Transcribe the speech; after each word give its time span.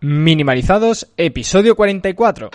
Minimalizados, 0.00 1.08
episodio 1.16 1.74
44. 1.74 2.50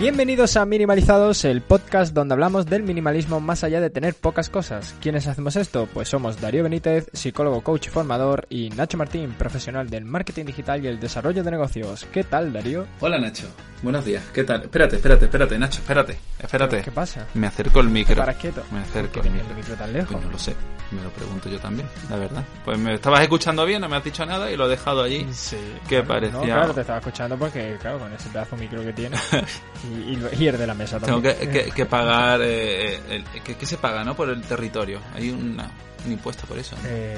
Bienvenidos 0.00 0.56
a 0.56 0.66
Minimalizados, 0.66 1.44
el 1.44 1.62
podcast 1.62 2.12
donde 2.12 2.34
hablamos 2.34 2.66
del 2.66 2.82
minimalismo 2.82 3.40
más 3.40 3.62
allá 3.62 3.80
de 3.80 3.90
tener 3.90 4.14
pocas 4.14 4.50
cosas. 4.50 4.94
¿Quiénes 5.00 5.28
hacemos 5.28 5.54
esto? 5.54 5.88
Pues 5.94 6.08
somos 6.08 6.40
Darío 6.40 6.64
Benítez, 6.64 7.08
psicólogo, 7.12 7.62
coach 7.62 7.86
y 7.86 7.90
formador, 7.90 8.46
y 8.50 8.70
Nacho 8.70 8.98
Martín, 8.98 9.32
profesional 9.38 9.88
del 9.88 10.04
marketing 10.04 10.46
digital 10.46 10.84
y 10.84 10.88
el 10.88 10.98
desarrollo 10.98 11.44
de 11.44 11.50
negocios. 11.52 12.06
¿Qué 12.12 12.24
tal, 12.24 12.52
Darío? 12.52 12.86
Hola, 13.00 13.18
Nacho. 13.18 13.46
Buenos 13.84 14.04
días. 14.06 14.24
¿Qué 14.32 14.44
tal? 14.44 14.62
Espérate, 14.62 14.96
espérate, 14.96 15.26
espérate, 15.26 15.58
Nacho, 15.58 15.80
espérate. 15.82 16.18
Espérate. 16.38 16.80
¿Qué 16.80 16.90
pasa? 16.90 17.26
Me 17.34 17.46
acerco 17.46 17.80
el 17.80 17.88
micro. 17.90 18.16
¿Para 18.16 18.32
quieto? 18.32 18.62
Me 18.72 18.80
acerco 18.80 19.16
¿Por 19.20 19.26
el 19.26 19.32
micro. 19.32 19.50
el 19.50 19.56
micro 19.56 19.74
tan 19.74 19.92
lejos? 19.92 20.10
Pues 20.10 20.24
no 20.24 20.30
lo 20.30 20.38
sé. 20.38 20.54
Me 20.90 21.02
lo 21.02 21.10
pregunto 21.10 21.48
yo 21.50 21.58
también, 21.60 21.86
la 22.08 22.16
verdad. 22.16 22.42
Pues 22.64 22.78
me 22.78 22.94
estabas 22.94 23.20
escuchando 23.20 23.66
bien, 23.66 23.82
no 23.82 23.88
me 23.90 23.96
has 23.96 24.04
dicho 24.04 24.24
nada 24.24 24.50
y 24.50 24.56
lo 24.56 24.66
he 24.66 24.68
dejado 24.70 25.02
allí. 25.02 25.26
Sí. 25.32 25.58
Que 25.86 25.96
claro, 26.02 26.08
parecía- 26.08 26.38
No, 26.38 26.44
claro, 26.44 26.74
te 26.74 26.80
estaba 26.80 26.98
escuchando 26.98 27.36
porque, 27.36 27.76
claro, 27.78 27.98
con 27.98 28.12
ese 28.14 28.28
pedazo 28.30 28.56
de 28.56 28.62
micro 28.62 28.82
que 28.82 28.92
tiene. 28.94 29.16
y, 30.08 30.42
y, 30.42 30.48
el 30.48 30.56
de 30.58 30.66
la 30.66 30.74
mesa 30.74 30.98
Tengo 30.98 31.20
también. 31.20 31.36
que, 31.50 31.64
que- 31.64 31.70
que 31.70 31.86
pagar. 31.86 32.40
Eh, 32.42 33.00
el, 33.10 33.24
que, 33.42 33.54
que 33.56 33.66
se 33.66 33.76
paga, 33.76 34.02
¿no? 34.02 34.14
Por 34.16 34.30
el 34.30 34.40
territorio. 34.42 35.00
Hay 35.14 35.30
una- 35.30 35.70
un 36.04 36.12
impuesto 36.12 36.46
por 36.46 36.58
eso. 36.58 36.76
¿no? 36.82 36.88
Eh, 36.88 37.16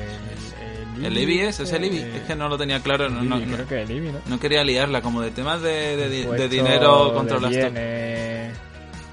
el, 0.98 1.04
¿El 1.06 1.18
IBI 1.18 1.40
es? 1.40 1.60
¿Es 1.60 1.72
el 1.72 1.84
IBI? 1.84 1.98
eh, 1.98 2.16
Es 2.16 2.22
que 2.22 2.34
no 2.34 2.48
lo 2.48 2.56
tenía 2.56 2.80
claro. 2.80 3.08
No, 3.10 3.22
no, 3.22 3.40
creo 3.40 3.66
que 3.66 3.82
el 3.82 3.90
IBI, 3.90 4.12
¿no? 4.12 4.18
no 4.26 4.40
quería 4.40 4.64
liarla, 4.64 5.02
como 5.02 5.20
de 5.22 5.30
temas 5.30 5.60
de, 5.62 5.96
de, 5.96 6.08
de 6.08 6.48
dinero 6.48 7.22
de 7.24 7.48
bienes 7.48 8.52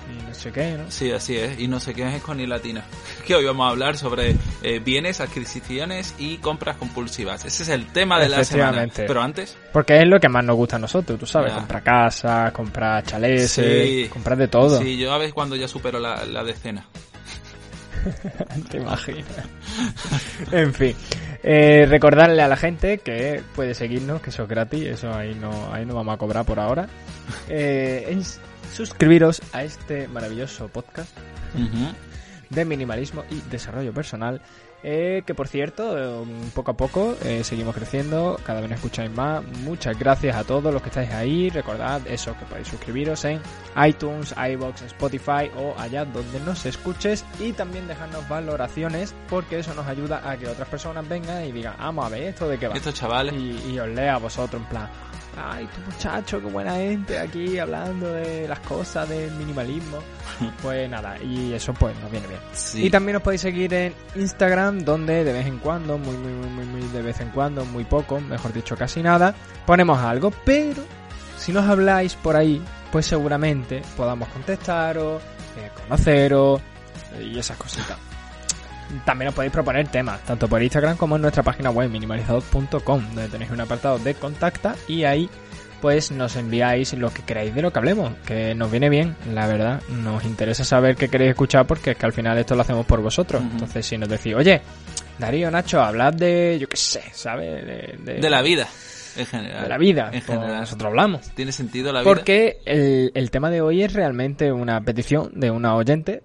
y 0.09 0.27
no 0.27 0.33
sé 0.33 0.51
qué, 0.51 0.71
¿no? 0.77 0.83
Sí, 0.91 1.11
así 1.11 1.37
es. 1.37 1.59
Y 1.59 1.67
no 1.67 1.79
sé 1.79 1.93
qué 1.93 2.15
es 2.15 2.21
con 2.21 2.39
y 2.39 2.45
latina. 2.47 2.83
Que 3.25 3.35
hoy 3.35 3.45
vamos 3.45 3.65
a 3.67 3.69
hablar 3.69 3.97
sobre 3.97 4.35
eh, 4.63 4.79
bienes, 4.79 5.21
adquisiciones 5.21 6.13
y 6.19 6.37
compras 6.39 6.75
compulsivas. 6.75 7.45
Ese 7.45 7.63
es 7.63 7.69
el 7.69 7.87
tema 7.87 8.19
de 8.19 8.27
la 8.27 8.43
semana. 8.43 8.85
Pero 8.93 9.21
antes, 9.21 9.55
Porque 9.71 9.97
es 10.01 10.05
lo 10.07 10.19
que 10.19 10.27
más 10.27 10.43
nos 10.43 10.57
gusta 10.57 10.75
a 10.75 10.79
nosotros, 10.79 11.17
tú 11.17 11.25
sabes. 11.25 11.51
Ya. 11.53 11.59
Comprar 11.59 11.83
casas, 11.83 12.51
comprar 12.51 13.03
chalés, 13.05 13.51
Sí. 13.51 14.09
comprar 14.11 14.37
de 14.37 14.49
todo. 14.49 14.79
sí, 14.81 14.97
yo 14.97 15.13
a 15.13 15.17
veces 15.17 15.33
cuando 15.33 15.55
ya 15.55 15.67
supero 15.69 15.99
la, 15.99 16.25
la 16.25 16.43
decena. 16.43 16.85
Te 18.69 18.77
imaginas. 18.77 19.25
en 20.51 20.73
fin. 20.73 20.95
Eh, 21.43 21.85
recordarle 21.89 22.41
a 22.41 22.47
la 22.47 22.55
gente 22.55 22.99
que 22.99 23.41
puede 23.55 23.73
seguirnos, 23.73 24.21
que 24.21 24.29
eso 24.29 24.43
es 24.43 24.49
gratis, 24.49 24.83
eso 24.83 25.13
ahí 25.13 25.35
no, 25.35 25.73
ahí 25.73 25.85
no 25.85 25.95
vamos 25.95 26.15
a 26.15 26.17
cobrar 26.17 26.45
por 26.45 26.59
ahora. 26.59 26.87
Eh, 27.49 28.07
es 28.09 28.39
suscribiros 28.73 29.41
a 29.51 29.63
este 29.63 30.07
maravilloso 30.07 30.67
podcast 30.67 31.15
de 32.49 32.65
minimalismo 32.65 33.23
y 33.29 33.41
desarrollo 33.49 33.93
personal. 33.93 34.41
Eh, 34.83 35.23
que 35.25 35.33
por 35.33 35.47
cierto, 35.47 35.97
eh, 35.97 36.25
poco 36.53 36.71
a 36.71 36.73
poco 36.77 37.15
eh, 37.23 37.43
seguimos 37.43 37.73
creciendo, 37.73 38.37
cada 38.45 38.59
vez 38.59 38.69
nos 38.69 38.79
escucháis 38.79 39.11
más. 39.11 39.43
Muchas 39.63 39.97
gracias 39.97 40.35
a 40.35 40.43
todos 40.43 40.73
los 40.73 40.81
que 40.81 40.89
estáis 40.89 41.09
ahí. 41.11 41.49
Recordad 41.49 42.05
eso, 42.07 42.35
que 42.37 42.45
podéis 42.45 42.67
suscribiros 42.67 43.23
en 43.25 43.41
iTunes, 43.85 44.35
iBox, 44.37 44.81
Spotify 44.83 45.49
o 45.57 45.73
allá 45.79 46.05
donde 46.05 46.39
nos 46.41 46.65
escuches. 46.65 47.25
Y 47.39 47.53
también 47.53 47.87
dejarnos 47.87 48.27
valoraciones, 48.27 49.15
porque 49.29 49.59
eso 49.59 49.73
nos 49.73 49.87
ayuda 49.87 50.29
a 50.29 50.37
que 50.37 50.47
otras 50.47 50.67
personas 50.67 51.07
vengan 51.07 51.45
y 51.45 51.51
digan, 51.51 51.75
vamos 51.79 52.05
a 52.05 52.09
ver 52.09 52.23
esto 52.23 52.49
de 52.49 52.57
qué 52.57 52.67
va. 52.67 52.75
Estos 52.75 52.93
chavales. 52.93 53.33
Y, 53.33 53.73
y 53.73 53.79
os 53.79 53.87
lea 53.87 54.15
a 54.15 54.19
vosotros 54.19 54.61
en 54.61 54.67
plan, 54.67 54.89
ay, 55.37 55.67
tu 55.67 55.81
muchacho, 55.91 56.41
qué 56.41 56.47
buena 56.47 56.75
gente 56.75 57.19
aquí 57.19 57.57
hablando 57.59 58.13
de 58.13 58.47
las 58.47 58.59
cosas 58.61 59.07
del 59.09 59.31
minimalismo. 59.31 59.99
pues 60.61 60.89
nada, 60.89 61.17
y 61.21 61.53
eso 61.53 61.73
pues 61.73 61.97
nos 61.99 62.11
viene 62.11 62.27
bien. 62.27 62.39
Sí. 62.53 62.85
Y 62.85 62.89
también 62.89 63.17
os 63.17 63.21
podéis 63.23 63.41
seguir 63.41 63.73
en 63.73 63.93
Instagram, 64.15 64.79
donde 64.79 65.23
de 65.23 65.33
vez 65.33 65.45
en 65.45 65.59
cuando, 65.59 65.97
muy, 65.97 66.15
muy, 66.17 66.31
muy, 66.31 66.49
muy, 66.49 66.65
muy 66.65 66.81
de 66.89 67.01
vez 67.01 67.19
en 67.19 67.29
cuando, 67.29 67.65
muy 67.65 67.85
poco, 67.85 68.19
mejor 68.19 68.53
dicho, 68.53 68.75
casi 68.75 69.01
nada, 69.01 69.33
ponemos 69.65 69.99
algo, 69.99 70.31
pero 70.45 70.83
si 71.37 71.51
nos 71.51 71.67
habláis 71.67 72.15
por 72.15 72.35
ahí, 72.35 72.61
pues 72.91 73.05
seguramente 73.05 73.81
podamos 73.97 74.29
contestaros, 74.29 75.21
eh, 75.57 75.69
conoceros 75.83 76.61
eh, 77.15 77.23
y 77.23 77.39
esas 77.39 77.57
cositas. 77.57 77.97
También 79.05 79.29
os 79.29 79.35
podéis 79.35 79.51
proponer 79.53 79.87
temas, 79.87 80.21
tanto 80.23 80.47
por 80.47 80.61
Instagram 80.61 80.97
como 80.97 81.15
en 81.15 81.21
nuestra 81.23 81.43
página 81.43 81.69
web 81.71 81.89
minimalizados.com, 81.89 83.03
donde 83.13 83.27
tenéis 83.29 83.51
un 83.51 83.61
apartado 83.61 83.99
de 83.99 84.13
contacta 84.15 84.75
y 84.87 85.03
ahí 85.03 85.29
pues 85.81 86.11
nos 86.11 86.37
enviáis 86.37 86.93
lo 86.93 87.11
que 87.13 87.23
queráis 87.23 87.53
de 87.53 87.61
lo 87.61 87.73
que 87.73 87.79
hablemos, 87.79 88.13
que 88.25 88.55
nos 88.55 88.71
viene 88.71 88.89
bien, 88.89 89.17
la 89.33 89.47
verdad. 89.47 89.81
Nos 89.89 90.23
interesa 90.23 90.63
saber 90.63 90.95
qué 90.95 91.09
queréis 91.09 91.31
escuchar 91.31 91.67
porque 91.67 91.91
es 91.91 91.97
que 91.97 92.05
al 92.05 92.13
final 92.13 92.37
esto 92.37 92.55
lo 92.55 92.61
hacemos 92.61 92.85
por 92.85 93.01
vosotros. 93.01 93.41
Entonces, 93.41 93.85
si 93.85 93.97
nos 93.97 94.07
decís, 94.07 94.33
oye, 94.33 94.61
Darío, 95.19 95.51
Nacho, 95.51 95.81
hablad 95.81 96.13
de, 96.13 96.57
yo 96.59 96.69
qué 96.69 96.77
sé, 96.77 97.03
¿sabes? 97.11 97.65
De, 97.65 97.97
de- 98.13 98.19
De 98.21 98.29
la 98.29 98.41
vida, 98.41 98.65
en 99.17 99.25
general. 99.25 99.63
de 99.63 99.69
la 99.69 99.77
vida. 99.77 100.09
En 100.13 100.21
general. 100.21 100.59
nosotros 100.61 100.87
hablamos. 100.87 101.29
¿Tiene 101.35 101.51
sentido 101.51 101.91
la 101.91 101.99
vida? 101.99 102.09
Porque 102.09 102.59
el, 102.65 103.11
el 103.13 103.29
tema 103.29 103.49
de 103.49 103.59
hoy 103.59 103.83
es 103.83 103.91
realmente 103.91 104.53
una 104.53 104.79
petición 104.79 105.31
de 105.35 105.51
una 105.51 105.75
oyente, 105.75 106.23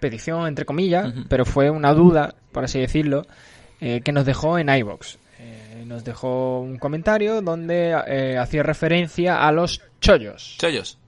petición 0.00 0.46
entre 0.46 0.64
comillas, 0.64 1.12
pero 1.28 1.44
fue 1.44 1.70
una 1.70 1.92
duda, 1.94 2.34
por 2.52 2.64
así 2.64 2.80
decirlo, 2.80 3.26
eh, 3.80 4.00
que 4.02 4.12
nos 4.12 4.24
dejó 4.24 4.58
en 4.58 4.68
iBox. 4.68 5.18
nos 5.86 6.04
dejó 6.04 6.60
un 6.60 6.78
comentario 6.78 7.40
donde 7.40 7.96
eh, 8.06 8.36
hacía 8.36 8.62
referencia 8.62 9.46
a 9.46 9.52
los 9.52 9.80
chollos. 10.00 10.56
Chollos. 10.58 10.98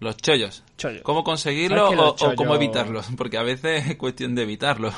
Los 0.00 0.16
chollos. 0.16 0.64
Chollos. 0.76 1.02
¿Cómo 1.02 1.24
conseguirlo 1.24 1.76
¿Sabes 1.76 1.90
que 1.90 1.96
los 1.96 2.22
o, 2.22 2.34
cómo 2.36 2.54
evitarlos? 2.54 3.08
Porque 3.16 3.38
a 3.38 3.42
veces 3.42 3.88
es 3.88 3.96
cuestión 3.96 4.34
de 4.34 4.42
evitarlo. 4.42 4.92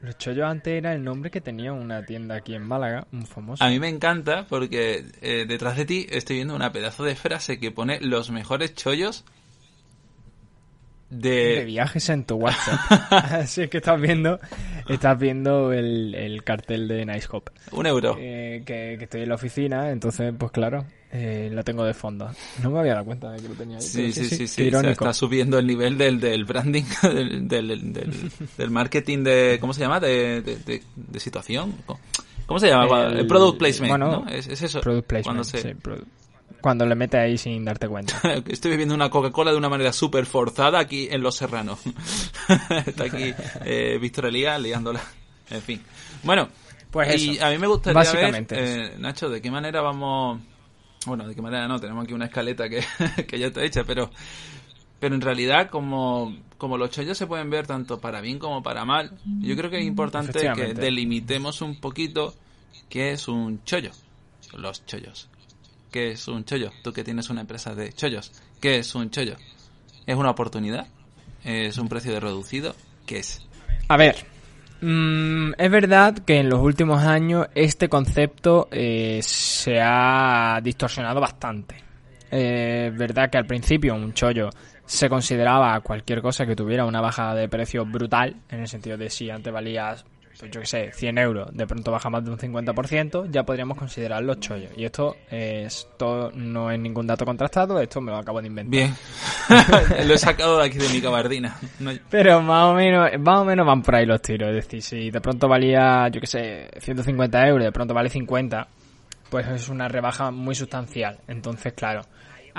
Los 0.00 0.16
chollos 0.16 0.46
antes 0.46 0.74
era 0.74 0.94
el 0.94 1.02
nombre 1.02 1.30
que 1.30 1.40
tenía 1.40 1.72
una 1.72 2.04
tienda 2.04 2.36
aquí 2.36 2.54
en 2.54 2.62
Málaga, 2.62 3.06
un 3.12 3.26
famoso. 3.26 3.64
A 3.64 3.68
mí 3.68 3.80
me 3.80 3.88
encanta 3.88 4.46
porque 4.48 5.04
eh, 5.20 5.44
detrás 5.48 5.76
de 5.76 5.86
ti 5.86 6.06
estoy 6.08 6.36
viendo 6.36 6.54
una 6.54 6.70
pedazo 6.70 7.02
de 7.02 7.16
frase 7.16 7.58
que 7.58 7.72
pone 7.72 8.00
los 8.00 8.30
mejores 8.30 8.74
chollos 8.74 9.24
de 11.10 11.30
de... 11.30 11.64
viajes 11.64 12.08
en 12.08 12.24
tu 12.24 12.36
WhatsApp. 12.36 12.78
Así 13.12 13.62
es 13.62 13.70
que 13.70 13.78
estás 13.78 14.00
viendo, 14.00 14.38
estás 14.88 15.18
viendo 15.18 15.72
el, 15.72 16.14
el 16.14 16.44
cartel 16.44 16.88
de 16.88 17.04
Nice 17.06 17.28
Hop. 17.30 17.50
Un 17.72 17.86
euro. 17.86 18.16
Eh, 18.18 18.62
que, 18.64 18.96
que 18.98 19.04
estoy 19.04 19.22
en 19.22 19.28
la 19.28 19.34
oficina, 19.36 19.90
entonces, 19.90 20.32
pues 20.38 20.52
claro, 20.52 20.84
eh, 21.10 21.48
lo 21.52 21.64
tengo 21.64 21.84
de 21.84 21.94
fondo. 21.94 22.30
No 22.62 22.70
me 22.70 22.80
había 22.80 22.92
dado 22.94 23.06
cuenta 23.06 23.30
de 23.30 23.40
que 23.40 23.48
lo 23.48 23.54
tenía 23.54 23.76
ahí. 23.76 23.82
Sí, 23.82 24.12
sí, 24.12 24.24
sí, 24.26 24.46
sí. 24.46 24.68
o 24.68 24.80
sea, 24.80 24.90
está 24.90 25.12
subiendo 25.14 25.58
el 25.58 25.66
nivel 25.66 25.96
del, 25.96 26.20
del 26.20 26.44
branding, 26.44 26.84
del, 27.02 27.48
del, 27.48 28.70
marketing 28.70 29.24
de... 29.24 29.56
¿Cómo 29.60 29.72
se 29.72 29.80
llama? 29.80 30.00
De, 30.00 30.42
de, 30.42 31.20
situación. 31.20 31.74
¿Cómo 32.46 32.60
se 32.60 32.68
llama? 32.68 33.06
El- 33.06 33.18
El, 33.20 33.26
product 33.26 33.58
placement, 33.58 33.90
bueno, 33.90 34.24
¿no? 34.24 34.28
Es, 34.28 34.46
es 34.48 34.62
eso. 34.62 34.80
Product 34.80 35.06
placement, 35.06 35.44
se- 35.44 35.62
sí, 35.62 35.74
cuando 36.60 36.86
le 36.86 36.94
metes 36.94 37.20
ahí 37.20 37.38
sin 37.38 37.64
darte 37.64 37.88
cuenta. 37.88 38.20
Estoy 38.48 38.72
bebiendo 38.72 38.94
una 38.94 39.10
Coca-Cola 39.10 39.52
de 39.52 39.56
una 39.56 39.68
manera 39.68 39.92
súper 39.92 40.26
forzada 40.26 40.78
aquí 40.78 41.08
en 41.10 41.22
Los 41.22 41.36
Serranos. 41.36 41.80
Está 42.86 43.04
aquí 43.04 43.34
eh, 43.64 43.98
Víctor 44.00 44.26
Elías 44.26 44.60
liándola. 44.60 45.00
En 45.50 45.62
fin. 45.62 45.82
Bueno, 46.22 46.48
Pues 46.90 47.22
y 47.22 47.30
eso, 47.36 47.46
a 47.46 47.50
mí 47.50 47.58
me 47.58 47.66
gustaría 47.66 47.94
básicamente 47.94 48.54
ver, 48.54 48.78
eh, 48.78 48.94
Nacho, 48.98 49.28
de 49.28 49.40
qué 49.40 49.50
manera 49.50 49.80
vamos... 49.80 50.40
Bueno, 51.06 51.26
de 51.26 51.34
qué 51.34 51.40
manera 51.40 51.68
no, 51.68 51.78
tenemos 51.78 52.04
aquí 52.04 52.12
una 52.12 52.26
escaleta 52.26 52.68
que, 52.68 52.84
que 53.26 53.38
ya 53.38 53.46
está 53.48 53.62
hecha, 53.62 53.84
pero... 53.84 54.10
Pero 55.00 55.14
en 55.14 55.20
realidad, 55.20 55.70
como, 55.70 56.36
como 56.56 56.76
los 56.76 56.90
chollos 56.90 57.16
se 57.16 57.28
pueden 57.28 57.50
ver 57.50 57.68
tanto 57.68 58.00
para 58.00 58.20
bien 58.20 58.40
como 58.40 58.64
para 58.64 58.84
mal, 58.84 59.16
yo 59.40 59.56
creo 59.56 59.70
que 59.70 59.78
es 59.78 59.84
importante 59.84 60.50
que 60.56 60.74
delimitemos 60.74 61.62
un 61.62 61.78
poquito 61.78 62.34
qué 62.88 63.12
es 63.12 63.28
un 63.28 63.62
chollo. 63.62 63.92
Los 64.54 64.84
chollos. 64.86 65.27
¿Qué 65.90 66.10
es 66.12 66.28
un 66.28 66.44
chollo? 66.44 66.70
Tú 66.82 66.92
que 66.92 67.04
tienes 67.04 67.30
una 67.30 67.40
empresa 67.40 67.74
de 67.74 67.92
chollos. 67.92 68.32
¿Qué 68.60 68.78
es 68.78 68.94
un 68.94 69.10
chollo? 69.10 69.36
¿Es 70.06 70.16
una 70.16 70.30
oportunidad? 70.30 70.86
¿Es 71.44 71.78
un 71.78 71.88
precio 71.88 72.12
de 72.12 72.20
reducido? 72.20 72.74
¿Qué 73.06 73.18
es? 73.18 73.46
A 73.88 73.96
ver, 73.96 74.16
mm, 74.80 75.52
es 75.56 75.70
verdad 75.70 76.18
que 76.18 76.38
en 76.40 76.50
los 76.50 76.60
últimos 76.60 77.02
años 77.02 77.46
este 77.54 77.88
concepto 77.88 78.68
eh, 78.70 79.20
se 79.22 79.80
ha 79.80 80.60
distorsionado 80.62 81.20
bastante. 81.20 81.76
Eh, 82.30 82.92
verdad 82.94 83.30
que 83.30 83.38
al 83.38 83.46
principio 83.46 83.94
un 83.94 84.12
chollo 84.12 84.50
se 84.84 85.08
consideraba 85.08 85.80
cualquier 85.80 86.20
cosa 86.20 86.46
que 86.46 86.56
tuviera 86.56 86.84
una 86.84 87.00
bajada 87.00 87.34
de 87.34 87.48
precio 87.48 87.84
brutal, 87.86 88.36
en 88.50 88.60
el 88.60 88.68
sentido 88.68 88.96
de 88.96 89.08
si 89.10 89.30
antes 89.30 89.52
valías, 89.52 90.04
pues 90.38 90.50
yo 90.52 90.60
que 90.60 90.66
sé, 90.66 90.92
100 90.92 91.18
euros, 91.18 91.48
de 91.52 91.66
pronto 91.66 91.90
baja 91.90 92.08
más 92.10 92.24
de 92.24 92.30
un 92.30 92.38
50%, 92.38 93.28
ya 93.30 93.42
podríamos 93.44 93.76
considerarlo 93.76 94.34
chollo. 94.36 94.68
Y 94.76 94.84
esto, 94.84 95.16
esto 95.30 96.30
no 96.34 96.70
es 96.70 96.78
ningún 96.78 97.06
dato 97.06 97.24
contrastado, 97.24 97.80
esto 97.80 98.00
me 98.00 98.10
lo 98.12 98.18
acabo 98.18 98.40
de 98.40 98.46
inventar. 98.46 98.70
Bien. 98.70 98.94
lo 100.06 100.14
he 100.14 100.18
sacado 100.18 100.58
de 100.58 100.66
aquí 100.66 100.78
de 100.78 100.88
mi 100.90 101.00
cabardina. 101.00 101.56
No- 101.80 101.90
Pero 102.10 102.40
más 102.42 102.64
o 102.66 102.74
menos, 102.74 103.10
más 103.18 103.40
o 103.40 103.44
menos 103.44 103.66
van 103.66 103.82
por 103.82 103.96
ahí 103.96 104.06
los 104.06 104.22
tiros. 104.22 104.48
Es 104.50 104.54
decir, 104.64 104.82
si 104.82 105.10
de 105.10 105.20
pronto 105.20 105.48
valía, 105.48 106.08
yo 106.08 106.20
que 106.20 106.26
sé, 106.26 106.68
150 106.80 107.46
euros, 107.48 107.64
de 107.64 107.72
pronto 107.72 107.94
vale 107.94 108.08
50, 108.08 108.68
pues 109.30 109.46
es 109.48 109.68
una 109.68 109.88
rebaja 109.88 110.30
muy 110.30 110.54
sustancial. 110.54 111.18
Entonces, 111.26 111.72
claro, 111.72 112.02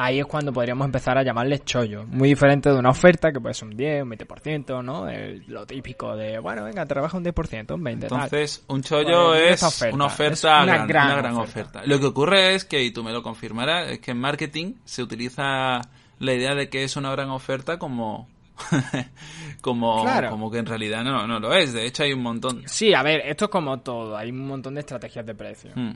ahí 0.01 0.19
es 0.19 0.25
cuando 0.25 0.53
podríamos 0.53 0.85
empezar 0.85 1.17
a 1.17 1.23
llamarle 1.23 1.59
chollo. 1.59 2.05
Muy 2.07 2.29
diferente 2.29 2.69
de 2.69 2.77
una 2.79 2.89
oferta 2.89 3.31
que 3.31 3.39
puede 3.39 3.53
ser 3.53 3.67
un 3.67 3.75
10, 3.77 4.03
un 4.03 4.09
20%, 4.09 4.81
¿no? 4.83 5.07
El- 5.09 5.43
lo 5.47 5.65
típico 5.65 6.15
de, 6.15 6.39
bueno, 6.39 6.63
venga, 6.63 6.85
te 6.85 6.93
rebaja 6.93 7.17
un 7.17 7.23
10%, 7.23 7.75
un 7.75 7.83
20%. 7.83 8.07
tal. 8.07 8.23
Entonces, 8.23 8.63
un 8.67 8.81
chollo 8.81 9.35
es 9.35 9.61
oferta, 9.63 9.95
una 9.95 10.07
es 10.07 10.13
oferta, 10.13 10.63
una 10.63 10.73
gran, 10.73 10.87
gran 10.87 11.05
una 11.07 11.15
gran 11.17 11.35
oferta. 11.35 11.79
oferta. 11.79 11.81
Lo 11.87 11.99
que 11.99 12.05
ocurre 12.05 12.55
es 12.55 12.65
que, 12.65 12.83
y 12.83 12.91
tú 12.91 13.03
me 13.03 13.11
lo 13.11 13.21
confirmarás, 13.21 13.89
es 13.91 13.99
que 13.99 14.11
en 14.11 14.19
marketing 14.19 14.73
se 14.85 15.03
utiliza 15.03 15.81
la 16.19 16.33
idea 16.33 16.55
de 16.55 16.69
que 16.69 16.83
es 16.83 16.95
una 16.95 17.11
gran 17.11 17.29
oferta 17.29 17.77
como 17.79 18.27
como, 19.61 20.03
Claro. 20.03 20.29
como 20.31 20.51
que 20.51 20.57
en 20.59 20.65
realidad 20.65 21.03
no, 21.03 21.25
no 21.27 21.39
lo 21.39 21.53
es. 21.53 21.73
De 21.73 21.85
hecho, 21.85 22.03
hay 22.03 22.13
un 22.13 22.21
montón. 22.21 22.63
Sí, 22.65 22.93
a 22.93 23.03
ver, 23.03 23.21
esto 23.25 23.45
es 23.45 23.51
como 23.51 23.79
todo. 23.79 24.17
Hay 24.17 24.31
un 24.31 24.47
montón 24.47 24.73
de 24.75 24.81
estrategias 24.81 25.25
de 25.25 25.33
precio. 25.35 25.71
Hmm. 25.75 25.93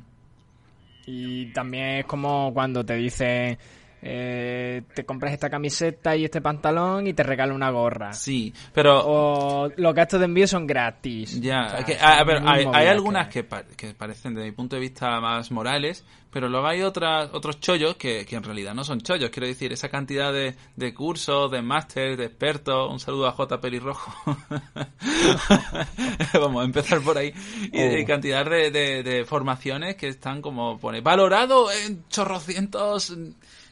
Y 1.05 1.47
también 1.47 1.85
es 1.99 2.05
como 2.05 2.53
cuando 2.53 2.85
te 2.85 2.95
dicen, 2.95 3.57
eh, 4.05 4.81
te 4.93 5.05
compras 5.05 5.31
esta 5.33 5.49
camiseta 5.49 6.15
y 6.15 6.25
este 6.25 6.41
pantalón 6.41 7.07
y 7.07 7.13
te 7.13 7.23
regalo 7.23 7.55
una 7.55 7.69
gorra. 7.69 8.11
Sí, 8.13 8.53
pero 8.73 9.01
O 9.05 9.69
los 9.77 9.93
gastos 9.95 10.19
de 10.19 10.25
envío 10.25 10.45
son 10.47 10.67
gratis. 10.67 11.39
Ya, 11.39 11.67
O 11.67 11.69
sea, 11.69 11.83
que, 11.85 11.95
a, 11.95 12.19
a 12.19 12.23
ver, 12.25 12.41
hay, 12.45 12.87
algunas 12.87 13.29
que- 13.29 13.43
pa- 13.45 13.63
que 13.63 13.93
parecen 13.93 14.35
desde 14.35 14.47
mi 14.49 14.51
punto 14.55 14.75
de 14.75 14.81
vista 14.81 15.19
más 15.21 15.51
morales, 15.51 16.03
pero 16.31 16.49
luego 16.49 16.65
hay 16.67 16.81
otras, 16.81 17.29
otros 17.31 17.59
chollos 17.59 17.95
que, 17.95 18.25
que 18.25 18.35
en 18.35 18.43
realidad 18.43 18.73
no 18.73 18.83
son 18.83 18.99
chollos. 19.01 19.29
Quiero 19.29 19.47
decir, 19.47 19.71
esa 19.71 19.87
cantidad 19.89 20.33
de, 20.33 20.55
de 20.75 20.93
cursos, 20.93 21.49
de 21.51 21.61
máster, 21.61 22.17
de 22.17 22.25
expertos, 22.25 22.91
un 22.91 22.99
saludo 22.99 23.27
a 23.27 23.31
J. 23.31 23.61
Pelirrojo. 23.61 24.35
Vamos 26.33 26.61
a 26.61 26.65
empezar 26.65 27.01
por 27.01 27.17
ahí. 27.17 27.33
Y 27.71 27.79
de 27.81 28.03
Oh. 28.03 28.07
cantidad 28.07 28.45
de, 28.45 28.71
de, 28.71 29.03
de 29.03 29.25
formaciones 29.25 29.95
que 29.95 30.07
están 30.07 30.41
como, 30.41 30.77
pone, 30.79 31.01
valorado 31.01 31.71
en 31.71 32.07
chorrocientos 32.09 33.13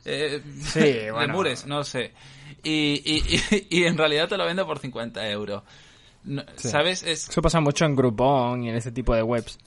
eh, 0.05 0.41
Sí, 0.61 0.95
bueno. 1.11 1.43
no 1.67 1.83
sé. 1.83 2.11
Y, 2.63 3.01
y, 3.05 3.23
y, 3.69 3.79
y 3.79 3.83
en 3.85 3.97
realidad 3.97 4.27
te 4.27 4.37
lo 4.37 4.45
vendo 4.45 4.65
por 4.65 4.79
50 4.79 5.29
euros. 5.29 5.63
No, 6.23 6.43
¿Sabes? 6.55 7.01
Es, 7.03 7.29
Eso 7.29 7.41
pasa 7.41 7.59
mucho 7.59 7.85
en 7.85 7.95
Groupon 7.95 8.63
y 8.63 8.69
en 8.69 8.75
ese 8.75 8.91
tipo 8.91 9.15
de 9.15 9.23
webs. 9.23 9.57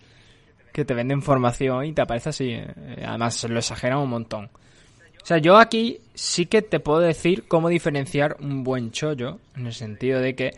Que 0.73 0.85
te 0.85 0.95
venden 0.95 1.23
formación 1.23 1.85
y 1.87 1.93
te 1.93 2.03
aparece 2.03 2.29
así. 2.31 2.51
eh, 2.53 3.05
Además, 3.07 3.43
lo 3.49 3.59
exageran 3.59 3.99
un 3.99 4.11
montón. 4.11 4.47
O 5.23 5.27
sea, 5.27 5.39
yo 5.39 5.57
aquí 5.57 6.01
sí 6.15 6.47
que 6.47 6.63
te 6.63 6.81
puedo 6.81 7.01
decir 7.01 7.45
cómo 7.49 7.69
diferenciar 7.69 8.37
un 8.41 8.63
buen 8.63 8.91
chollo. 8.91 9.39
En 9.57 9.67
el 9.67 9.73
sentido 9.75 10.21
de 10.21 10.35
que 10.37 10.51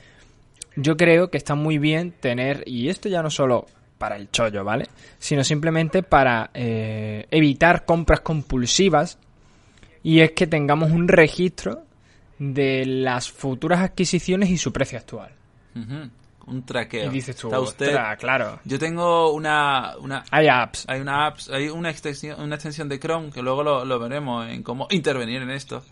yo 0.75 0.97
creo 0.97 1.31
que 1.31 1.39
está 1.39 1.55
muy 1.55 1.79
bien 1.79 2.13
tener. 2.13 2.63
Y 2.67 2.89
esto 2.89 3.09
ya 3.09 3.23
no 3.23 3.31
solo 3.31 3.67
para 3.99 4.17
el 4.17 4.31
chollo, 4.31 4.65
¿vale? 4.65 4.89
Sino 5.19 5.45
simplemente 5.45 6.03
para 6.03 6.51
eh, 6.53 7.27
evitar 7.31 7.85
compras 7.87 8.21
compulsivas. 8.21 9.19
Y 10.07 10.21
es 10.21 10.31
que 10.31 10.47
tengamos 10.47 10.93
un 10.93 11.09
registro 11.09 11.83
de 12.39 12.87
las 12.87 13.29
futuras 13.29 13.81
adquisiciones 13.81 14.51
y 14.51 14.57
su 14.57 14.73
precio 14.73 14.99
actual. 14.99 15.33
Un 16.47 16.65
traqueo. 16.65 17.11
Y 17.11 17.15
dices 17.15 17.35
tú, 17.35 17.49
Está 17.49 17.59
usted... 17.59 17.87
"Ostras, 17.89 18.17
claro. 18.19 18.61
Yo 18.65 18.79
tengo 18.79 19.33
una, 19.33 19.97
una 20.01 20.23
Hay 20.31 20.47
apps. 20.47 20.85
hay 20.89 21.01
una 21.01 21.27
apps, 21.27 21.51
hay 21.51 21.71
una 21.71 21.91
extensión, 21.91 22.41
una 22.41 22.55
extensión 22.55 22.89
de 22.89 23.01
Chrome 23.01 23.31
que 23.31 23.43
luego 23.43 23.65
lo, 23.65 23.85
lo 23.85 23.99
veremos 23.99 24.49
en 24.49 24.63
cómo 24.63 24.87
intervenir 24.91 25.43
en 25.43 25.51
esto, 25.51 25.83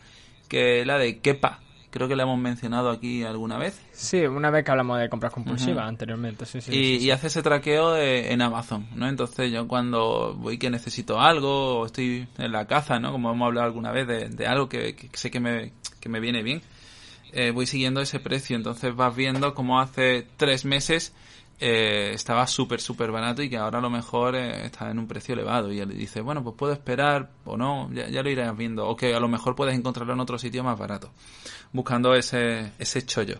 que 0.49 0.83
es 0.83 0.87
la 0.87 0.97
de 0.97 1.19
Kepa. 1.19 1.59
Creo 1.95 2.09
que 2.09 2.17
la 2.17 2.25
hemos 2.25 2.41
mencionado 2.41 2.91
aquí 2.91 3.23
alguna 3.23 3.57
vez. 3.57 3.81
Sí, 3.93 4.19
una 4.27 4.51
vez 4.51 4.65
que 4.65 4.73
hablamos 4.73 4.99
de 4.99 5.09
compras 5.09 5.33
compulsivas 5.33 5.87
anteriormente, 5.89 6.45
sí, 6.45 6.61
sí. 6.61 6.73
y, 6.73 6.75
sí, 6.75 6.99
sí. 6.99 7.05
y 7.07 7.11
hace 7.13 7.29
ese 7.29 7.41
traqueo 7.41 7.93
de- 7.93 8.33
en 8.33 8.43
Amazon, 8.43 8.85
¿no? 8.97 9.07
Entonces 9.09 9.53
yo 9.53 9.69
cuando 9.69 10.35
voy 10.37 10.59
que 10.59 10.71
necesito 10.71 11.21
algo 11.21 11.79
o 11.79 11.87
estoy 11.87 12.27
en 12.39 12.51
la 12.51 12.67
caza, 12.67 12.99
¿no? 12.99 13.13
Como 13.13 13.31
hemos 13.31 13.47
hablado 13.47 13.67
alguna 13.69 13.93
vez 13.93 14.09
de, 14.09 14.29
de 14.29 14.47
algo 14.49 14.69
que, 14.69 14.97
que 14.97 15.09
sé 15.17 15.31
que 15.31 15.39
me, 15.39 15.71
que 16.01 16.09
me 16.09 16.19
viene 16.19 16.43
bien, 16.43 16.63
eh, 17.33 17.53
voy 17.53 17.67
siguiendo 17.67 18.01
ese 18.01 18.19
precio. 18.19 18.57
Entonces 18.57 18.97
vas 18.97 19.15
viendo 19.15 19.55
como 19.55 19.79
hace 19.81 20.27
tres 20.37 20.65
meses 20.65 21.13
eh, 21.61 22.13
estaba 22.15 22.47
súper, 22.47 22.81
súper 22.81 23.11
barato 23.11 23.43
y 23.43 23.49
que 23.49 23.57
ahora 23.57 23.79
a 23.79 23.83
lo 23.83 23.91
mejor 23.91 24.35
eh, 24.35 24.67
está 24.67 24.91
en 24.91 24.99
un 24.99 25.07
precio 25.07 25.35
elevado. 25.35 25.73
Y 25.73 25.81
él 25.81 25.97
dice, 25.97 26.21
bueno, 26.21 26.43
pues 26.43 26.57
puedo 26.57 26.73
esperar 26.73 27.31
o 27.45 27.57
no, 27.57 27.91
ya, 27.93 28.09
ya 28.09 28.23
lo 28.23 28.31
irás 28.31 28.57
viendo. 28.57 28.87
O 28.87 28.97
que 28.97 29.15
a 29.15 29.21
lo 29.21 29.29
mejor 29.29 29.55
puedes 29.55 29.75
encontrarlo 29.75 30.13
en 30.13 30.21
otro 30.21 30.39
sitio 30.39 30.65
más 30.65 30.79
barato, 30.79 31.11
buscando 31.73 32.15
ese, 32.15 32.73
ese 32.79 33.05
chollo. 33.07 33.39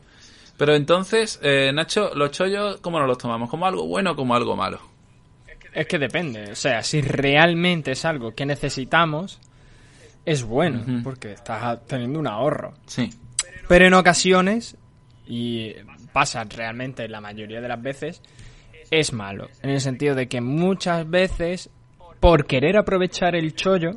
Pero 0.57 0.75
entonces, 0.75 1.41
eh, 1.43 1.73
Nacho, 1.75 2.15
los 2.15 2.31
chollos, 2.31 2.79
¿cómo 2.81 2.99
nos 2.99 3.09
los 3.09 3.19
tomamos? 3.19 3.51
¿Como 3.51 3.67
algo 3.67 3.87
bueno 3.87 4.13
o 4.13 4.17
como 4.17 4.35
algo 4.35 4.55
malo? 4.55 4.81
Es 5.73 5.87
que 5.87 5.99
depende. 5.99 6.53
O 6.53 6.55
sea, 6.55 6.83
si 6.83 7.01
realmente 7.01 7.93
es 7.93 8.05
algo 8.05 8.33
que 8.35 8.47
necesitamos, 8.47 9.41
es 10.25 10.45
bueno, 10.45 11.03
porque 11.03 11.33
estás 11.33 11.85
teniendo 11.87 12.21
un 12.21 12.29
ahorro. 12.29 12.75
Sí. 12.87 13.11
Pero 13.67 13.87
en 13.87 13.95
ocasiones, 13.95 14.77
y 15.27 15.73
pasa 16.15 16.45
realmente 16.45 17.09
la 17.09 17.21
mayoría 17.21 17.61
de 17.61 17.69
las 17.69 17.83
veces, 17.83 18.23
es 18.91 19.13
malo. 19.13 19.49
En 19.63 19.71
el 19.71 19.81
sentido 19.81 20.15
de 20.15 20.29
que 20.29 20.41
muchas 20.41 21.11
veces, 21.11 21.69
por 22.21 22.47
querer 22.47 22.79
aprovechar 22.79 23.35
el 23.35 23.55
chollo, 23.55 23.91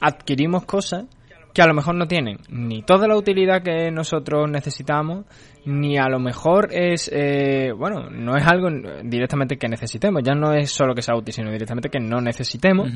adquirimos 0.00 0.64
cosas 0.64 1.06
que 1.52 1.62
a 1.62 1.66
lo 1.66 1.74
mejor 1.74 1.96
no 1.96 2.06
tienen 2.06 2.38
ni 2.48 2.82
toda 2.82 3.08
la 3.08 3.16
utilidad 3.16 3.62
que 3.62 3.90
nosotros 3.90 4.48
necesitamos, 4.48 5.26
ni 5.64 5.98
a 5.98 6.08
lo 6.08 6.20
mejor 6.20 6.68
es, 6.70 7.10
eh, 7.12 7.72
bueno, 7.76 8.08
no 8.08 8.36
es 8.36 8.46
algo 8.46 8.68
directamente 9.02 9.56
que 9.56 9.68
necesitemos, 9.68 10.22
ya 10.22 10.34
no 10.34 10.54
es 10.54 10.70
solo 10.70 10.94
que 10.94 11.02
sea 11.02 11.16
útil, 11.16 11.34
sino 11.34 11.50
directamente 11.50 11.90
que 11.90 11.98
no 11.98 12.20
necesitemos. 12.20 12.88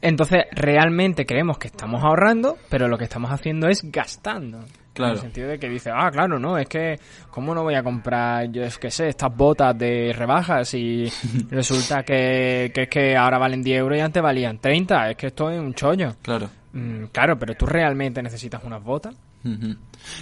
Entonces, 0.00 0.44
realmente 0.50 1.24
creemos 1.24 1.58
que 1.58 1.68
estamos 1.68 2.02
ahorrando, 2.02 2.56
pero 2.68 2.88
lo 2.88 2.98
que 2.98 3.04
estamos 3.04 3.30
haciendo 3.30 3.68
es 3.68 3.82
gastando. 3.90 4.64
Claro. 4.98 5.12
En 5.12 5.16
el 5.18 5.22
sentido 5.22 5.48
de 5.48 5.60
que 5.60 5.68
dice, 5.68 5.92
ah, 5.94 6.10
claro, 6.10 6.40
no, 6.40 6.58
es 6.58 6.66
que, 6.66 6.98
¿cómo 7.30 7.54
no 7.54 7.62
voy 7.62 7.76
a 7.76 7.84
comprar, 7.84 8.50
yo 8.50 8.64
es 8.64 8.78
que 8.78 8.90
sé, 8.90 9.08
estas 9.08 9.34
botas 9.34 9.78
de 9.78 10.12
rebajas 10.12 10.74
y 10.74 11.04
resulta 11.50 12.02
que, 12.02 12.72
que 12.74 12.82
es 12.82 12.88
que 12.88 13.16
ahora 13.16 13.38
valen 13.38 13.62
10 13.62 13.78
euros 13.78 13.96
y 13.96 14.00
antes 14.00 14.20
valían 14.20 14.58
30? 14.58 15.10
Es 15.10 15.16
que 15.16 15.28
esto 15.28 15.50
es 15.50 15.60
un 15.60 15.72
chollo. 15.72 16.16
Claro. 16.20 16.50
Mm, 16.72 17.04
claro, 17.12 17.38
pero 17.38 17.54
tú 17.54 17.64
realmente 17.64 18.20
necesitas 18.24 18.64
unas 18.64 18.82
botas. 18.82 19.14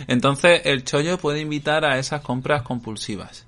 Entonces, 0.06 0.60
el 0.66 0.84
chollo 0.84 1.16
puede 1.16 1.40
invitar 1.40 1.86
a 1.86 1.98
esas 1.98 2.20
compras 2.20 2.60
compulsivas. 2.60 3.46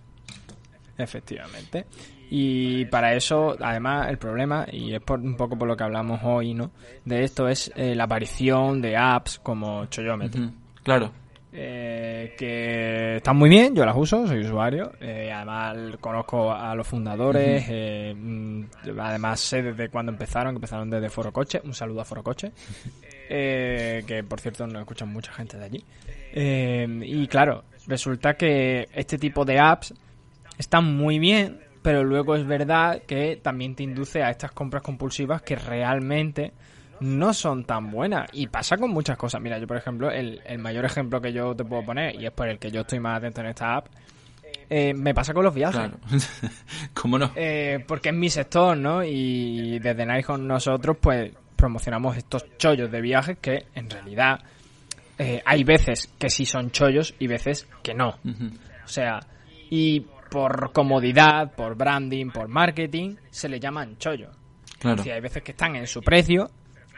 Efectivamente. 0.96 1.84
Y 2.30 2.84
para 2.86 3.14
eso, 3.14 3.56
además, 3.60 4.08
el 4.08 4.18
problema, 4.18 4.66
y 4.70 4.94
es 4.94 5.00
por, 5.00 5.20
un 5.20 5.36
poco 5.36 5.58
por 5.58 5.68
lo 5.68 5.76
que 5.76 5.84
hablamos 5.84 6.20
hoy, 6.24 6.52
¿no? 6.54 6.70
De 7.04 7.24
esto 7.24 7.48
es 7.48 7.70
eh, 7.74 7.94
la 7.94 8.04
aparición 8.04 8.82
de 8.82 8.96
apps 8.96 9.38
como 9.38 9.86
Choyometry. 9.86 10.50
Claro. 10.88 11.12
eh, 11.52 12.34
que 12.38 13.16
están 13.16 13.36
muy 13.36 13.50
bien, 13.50 13.74
yo 13.74 13.84
las 13.84 13.94
uso, 13.94 14.26
soy 14.26 14.40
usuario, 14.40 14.90
eh, 15.02 15.30
además 15.30 15.98
conozco 16.00 16.50
a 16.50 16.74
los 16.74 16.86
fundadores, 16.86 17.66
eh, 17.68 18.14
mm, 18.16 18.62
además 18.98 19.38
sé 19.38 19.62
desde 19.62 19.90
cuándo 19.90 20.12
empezaron, 20.12 20.54
que 20.54 20.56
empezaron 20.56 20.88
desde 20.88 21.10
Foro 21.10 21.30
Coche, 21.30 21.60
un 21.62 21.74
saludo 21.74 22.00
a 22.00 22.04
Foro 22.06 22.22
Coche, 22.22 22.52
eh, 23.28 24.02
que 24.06 24.24
por 24.24 24.40
cierto 24.40 24.66
nos 24.66 24.80
escuchan 24.80 25.12
mucha 25.12 25.30
gente 25.32 25.58
de 25.58 25.64
allí. 25.66 25.84
Eh, 26.32 27.02
y 27.04 27.26
claro, 27.26 27.64
resulta 27.86 28.32
que 28.32 28.88
este 28.94 29.18
tipo 29.18 29.44
de 29.44 29.58
apps 29.58 29.92
están 30.56 30.96
muy 30.96 31.18
bien, 31.18 31.60
pero 31.82 32.02
luego 32.02 32.34
es 32.34 32.46
verdad 32.46 33.02
que 33.06 33.36
también 33.42 33.74
te 33.74 33.82
induce 33.82 34.22
a 34.22 34.30
estas 34.30 34.52
compras 34.52 34.82
compulsivas 34.82 35.42
que 35.42 35.56
realmente 35.56 36.54
no 37.00 37.32
son 37.32 37.64
tan 37.64 37.90
buenas. 37.90 38.28
Y 38.32 38.46
pasa 38.46 38.76
con 38.76 38.90
muchas 38.90 39.16
cosas. 39.16 39.40
Mira, 39.40 39.58
yo 39.58 39.66
por 39.66 39.76
ejemplo, 39.76 40.10
el, 40.10 40.40
el 40.44 40.58
mayor 40.58 40.84
ejemplo 40.84 41.20
que 41.20 41.32
yo 41.32 41.54
te 41.54 41.64
puedo 41.64 41.84
poner, 41.84 42.14
y 42.20 42.26
es 42.26 42.32
por 42.32 42.48
el 42.48 42.58
que 42.58 42.70
yo 42.70 42.82
estoy 42.82 43.00
más 43.00 43.18
atento 43.18 43.40
en 43.40 43.46
esta 43.48 43.76
app, 43.76 43.86
eh, 44.70 44.92
me 44.94 45.14
pasa 45.14 45.32
con 45.32 45.44
los 45.44 45.54
viajes. 45.54 45.80
Claro. 45.80 45.98
¿Cómo 46.94 47.18
no? 47.18 47.32
Eh, 47.34 47.84
porque 47.86 48.10
es 48.10 48.14
mi 48.14 48.28
sector, 48.28 48.76
¿no? 48.76 49.02
Y 49.02 49.78
desde 49.78 50.04
Nikon 50.04 50.46
nosotros, 50.46 50.96
pues, 51.00 51.32
promocionamos 51.56 52.16
estos 52.16 52.44
chollos 52.58 52.90
de 52.90 53.00
viajes 53.00 53.38
que, 53.38 53.66
en 53.74 53.88
realidad, 53.88 54.40
eh, 55.18 55.42
hay 55.44 55.64
veces 55.64 56.12
que 56.18 56.28
sí 56.28 56.44
son 56.44 56.70
chollos 56.70 57.14
y 57.18 57.26
veces 57.26 57.66
que 57.82 57.94
no. 57.94 58.10
O 58.84 58.88
sea, 58.88 59.20
y 59.70 60.00
por 60.30 60.72
comodidad, 60.72 61.54
por 61.54 61.74
branding, 61.74 62.30
por 62.30 62.48
marketing, 62.48 63.16
se 63.30 63.48
le 63.48 63.58
llaman 63.58 63.96
chollos. 63.98 64.36
Claro. 64.78 64.94
Es 64.94 64.98
decir, 64.98 65.12
hay 65.12 65.20
veces 65.20 65.42
que 65.42 65.52
están 65.52 65.76
en 65.76 65.86
su 65.86 66.02
precio, 66.02 66.50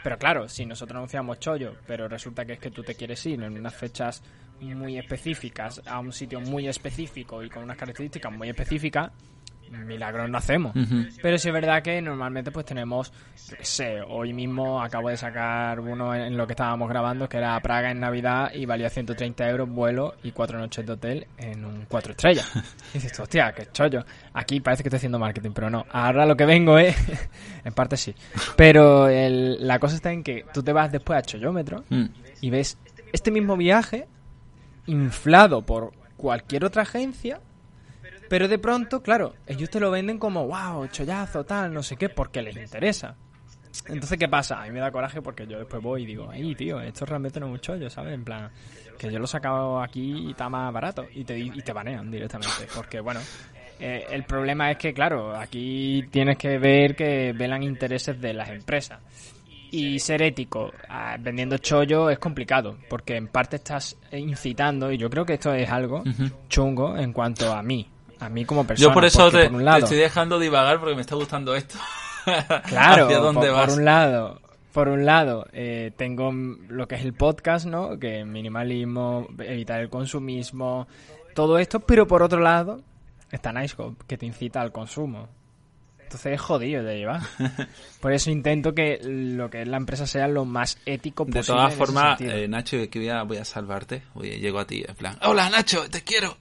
Pero 0.02 0.18
claro, 0.18 0.48
si 0.48 0.64
nosotros 0.64 0.96
anunciamos 0.96 1.38
chollo, 1.38 1.74
pero 1.86 2.08
resulta 2.08 2.44
que 2.44 2.54
es 2.54 2.58
que 2.58 2.70
tú 2.70 2.82
te 2.82 2.94
quieres 2.94 3.24
ir 3.26 3.42
en 3.42 3.58
unas 3.58 3.74
fechas 3.74 4.22
muy 4.60 4.98
específicas, 4.98 5.82
a 5.86 5.98
un 6.00 6.12
sitio 6.12 6.40
muy 6.40 6.68
específico 6.68 7.42
y 7.42 7.48
con 7.48 7.62
unas 7.62 7.76
características 7.76 8.32
muy 8.32 8.48
específicas, 8.48 9.10
milagros 9.70 10.28
no 10.28 10.38
hacemos. 10.38 10.72
Pero 11.22 11.38
sí 11.38 11.48
es 11.48 11.54
verdad 11.54 11.82
que 11.82 12.02
normalmente 12.02 12.50
pues 12.50 12.66
tenemos, 12.66 13.12
sé, 13.34 14.00
hoy 14.02 14.32
mismo 14.32 14.82
acabo 14.82 15.08
de 15.08 15.16
sacar 15.16 15.78
uno 15.80 16.14
en 16.14 16.36
lo 16.36 16.46
que 16.46 16.52
estábamos 16.54 16.88
grabando, 16.88 17.28
que 17.28 17.36
era 17.38 17.58
Praga 17.60 17.90
en 17.90 18.00
Navidad 18.00 18.52
y 18.52 18.66
valía 18.66 18.90
130 18.90 19.48
euros 19.48 19.68
vuelo 19.68 20.14
y 20.22 20.32
cuatro 20.32 20.58
noches 20.58 20.84
de 20.84 20.92
hotel 20.92 21.26
en 21.38 21.64
un 21.64 21.86
cuatro 21.88 22.12
estrellas. 22.12 22.50
Y 22.92 22.94
dices, 22.98 23.18
hostia, 23.20 23.52
qué 23.52 23.66
chollo. 23.72 24.04
Aquí 24.34 24.58
parece 24.60 24.82
que 24.82 24.88
estoy 24.88 24.96
haciendo 24.98 25.18
marketing, 25.20 25.50
pero 25.54 25.70
no. 25.70 25.86
Ahora 25.92 26.26
lo 26.26 26.36
que 26.36 26.44
vengo 26.44 26.76
es, 26.78 26.96
en 27.64 27.72
parte 27.72 27.96
sí. 27.96 28.14
Pero 28.56 29.06
el- 29.08 29.64
la 29.66 29.78
cosa 29.78 29.94
está 29.94 30.10
en 30.12 30.24
que 30.24 30.44
tú 30.52 30.62
te 30.62 30.72
vas 30.72 30.90
después 30.90 31.18
a 31.18 31.22
Chollómetro 31.22 31.84
Mm. 31.88 32.06
y 32.40 32.50
ves 32.50 32.76
este 33.12 33.30
mismo 33.30 33.56
viaje 33.56 34.06
inflado 34.86 35.62
por 35.62 35.92
cualquier 36.16 36.64
otra 36.64 36.82
agencia, 36.82 37.40
pero 38.30 38.46
de 38.46 38.60
pronto, 38.60 39.02
claro, 39.02 39.34
ellos 39.44 39.68
te 39.70 39.80
lo 39.80 39.90
venden 39.90 40.16
como, 40.16 40.46
wow, 40.46 40.86
chollazo, 40.86 41.42
tal, 41.42 41.74
no 41.74 41.82
sé 41.82 41.96
qué, 41.96 42.08
porque 42.08 42.40
les 42.40 42.56
interesa. 42.56 43.16
Entonces, 43.86 44.16
¿qué 44.16 44.28
pasa? 44.28 44.62
A 44.62 44.66
mí 44.66 44.70
me 44.70 44.78
da 44.78 44.92
coraje 44.92 45.20
porque 45.20 45.48
yo 45.48 45.58
después 45.58 45.82
voy 45.82 46.04
y 46.04 46.06
digo, 46.06 46.28
ay, 46.30 46.54
tío, 46.54 46.80
esto 46.80 47.04
realmente 47.04 47.40
no 47.40 47.46
es 47.46 47.52
un 47.54 47.58
chollo, 47.58 47.90
¿sabes? 47.90 48.14
En 48.14 48.22
plan, 48.22 48.48
que 48.96 49.10
yo 49.10 49.18
lo 49.18 49.24
he 49.24 49.28
sacado 49.28 49.82
aquí 49.82 50.26
y 50.26 50.30
está 50.30 50.48
más 50.48 50.72
barato. 50.72 51.08
Y 51.12 51.24
te, 51.24 51.36
y 51.40 51.50
te 51.50 51.72
banean 51.72 52.08
directamente. 52.08 52.68
Porque, 52.72 53.00
bueno, 53.00 53.18
eh, 53.80 54.06
el 54.10 54.22
problema 54.22 54.70
es 54.70 54.78
que, 54.78 54.94
claro, 54.94 55.34
aquí 55.34 56.04
tienes 56.12 56.38
que 56.38 56.56
ver 56.58 56.94
que 56.94 57.32
velan 57.36 57.64
intereses 57.64 58.20
de 58.20 58.32
las 58.32 58.48
empresas. 58.50 59.00
Y 59.72 59.98
ser 59.98 60.22
ético 60.22 60.70
ah, 60.88 61.16
vendiendo 61.18 61.58
chollo 61.58 62.10
es 62.10 62.20
complicado, 62.20 62.78
porque 62.88 63.16
en 63.16 63.26
parte 63.26 63.56
estás 63.56 63.96
incitando, 64.12 64.92
y 64.92 64.98
yo 64.98 65.10
creo 65.10 65.24
que 65.24 65.34
esto 65.34 65.52
es 65.52 65.68
algo 65.68 66.04
chungo 66.48 66.96
en 66.96 67.12
cuanto 67.12 67.52
a 67.52 67.62
mí, 67.62 67.88
a 68.20 68.28
mí 68.28 68.44
como 68.44 68.66
persona. 68.66 68.88
Yo 68.88 68.94
por 68.94 69.04
eso 69.04 69.30
te, 69.30 69.48
por 69.48 69.60
un 69.60 69.64
te 69.64 69.78
estoy 69.78 69.98
dejando 69.98 70.38
divagar 70.38 70.78
porque 70.78 70.94
me 70.94 71.00
está 71.00 71.16
gustando 71.16 71.54
esto. 71.54 71.78
Claro, 72.66 73.06
¿Hacia 73.06 73.18
dónde 73.18 73.46
por, 73.46 73.56
vas? 73.56 73.70
por 73.70 73.78
un 73.78 73.84
lado, 73.86 74.40
por 74.72 74.88
un 74.88 75.06
lado 75.06 75.46
eh, 75.54 75.90
tengo 75.96 76.30
lo 76.32 76.86
que 76.86 76.96
es 76.96 77.02
el 77.02 77.14
podcast, 77.14 77.64
¿no? 77.64 77.98
Que 77.98 78.26
minimalismo, 78.26 79.26
evitar 79.38 79.80
el 79.80 79.88
consumismo, 79.88 80.86
todo 81.34 81.58
esto, 81.58 81.80
pero 81.80 82.06
por 82.06 82.22
otro 82.22 82.40
lado 82.40 82.82
está 83.30 83.52
Nicehop, 83.52 84.02
que 84.06 84.18
te 84.18 84.26
incita 84.26 84.60
al 84.60 84.70
consumo. 84.70 85.28
Entonces 85.98 86.32
es 86.34 86.40
jodido 86.40 86.82
de 86.82 86.98
llevar. 86.98 87.20
Por 88.00 88.12
eso 88.12 88.32
intento 88.32 88.74
que 88.74 88.98
lo 89.00 89.48
que 89.48 89.62
es 89.62 89.68
la 89.68 89.76
empresa 89.76 90.08
sea 90.08 90.26
lo 90.26 90.44
más 90.44 90.76
ético 90.84 91.24
posible. 91.24 91.40
De 91.40 91.46
todas 91.46 91.74
formas, 91.74 92.20
eh, 92.20 92.48
Nacho, 92.48 92.78
que 92.90 92.98
voy 92.98 93.08
a, 93.10 93.22
voy 93.22 93.36
a 93.36 93.44
salvarte. 93.44 94.02
Oye, 94.14 94.40
llego 94.40 94.58
a 94.58 94.66
ti, 94.66 94.84
en 94.86 94.96
plan, 94.96 95.16
hola 95.22 95.48
Nacho, 95.48 95.88
te 95.88 96.02
quiero. 96.02 96.36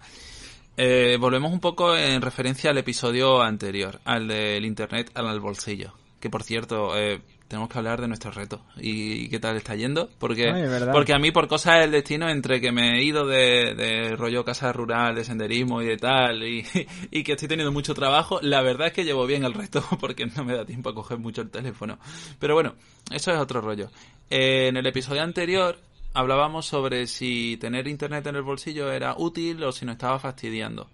Eh, 0.81 1.17
volvemos 1.19 1.51
un 1.51 1.59
poco 1.59 1.93
en 1.93 2.21
referencia 2.21 2.71
al 2.71 2.77
episodio 2.77 3.41
anterior, 3.41 3.99
al 4.05 4.29
del 4.29 4.63
internet 4.63 5.11
al 5.13 5.41
bolsillo. 5.41 5.91
Que 6.21 6.29
por 6.29 6.41
cierto, 6.41 6.97
eh, 6.97 7.19
tenemos 7.49 7.67
que 7.67 7.79
hablar 7.79 7.99
de 7.99 8.07
nuestro 8.07 8.31
reto. 8.31 8.61
¿Y 8.77 9.27
qué 9.27 9.39
tal 9.41 9.57
está 9.57 9.75
yendo? 9.75 10.09
Porque, 10.19 10.49
Ay, 10.49 10.63
porque 10.93 11.13
a 11.13 11.19
mí, 11.19 11.31
por 11.31 11.49
cosas 11.49 11.81
del 11.81 11.91
destino, 11.91 12.29
entre 12.29 12.61
que 12.61 12.71
me 12.71 12.97
he 12.97 13.03
ido 13.03 13.27
de, 13.27 13.75
de 13.75 14.15
rollo 14.15 14.45
casa 14.45 14.71
rural, 14.71 15.15
de 15.15 15.25
senderismo 15.25 15.81
y 15.81 15.85
de 15.87 15.97
tal, 15.97 16.43
y, 16.43 16.65
y 17.11 17.23
que 17.23 17.33
estoy 17.33 17.49
teniendo 17.49 17.73
mucho 17.73 17.93
trabajo, 17.93 18.39
la 18.41 18.61
verdad 18.61 18.87
es 18.87 18.93
que 18.93 19.03
llevo 19.03 19.25
bien 19.27 19.43
el 19.43 19.53
reto, 19.53 19.83
porque 19.99 20.27
no 20.27 20.45
me 20.45 20.55
da 20.55 20.63
tiempo 20.63 20.91
a 20.91 20.95
coger 20.95 21.17
mucho 21.17 21.41
el 21.41 21.49
teléfono. 21.49 21.99
Pero 22.39 22.53
bueno, 22.53 22.75
eso 23.11 23.33
es 23.33 23.37
otro 23.37 23.59
rollo. 23.59 23.89
Eh, 24.29 24.67
en 24.69 24.77
el 24.77 24.87
episodio 24.87 25.23
anterior 25.23 25.77
hablábamos 26.13 26.65
sobre 26.65 27.07
si 27.07 27.57
tener 27.57 27.87
internet 27.87 28.25
en 28.27 28.35
el 28.35 28.41
bolsillo 28.41 28.91
era 28.91 29.15
útil 29.17 29.63
o 29.63 29.71
si 29.71 29.85
nos 29.85 29.93
estaba 29.93 30.19
fastidiando. 30.19 30.89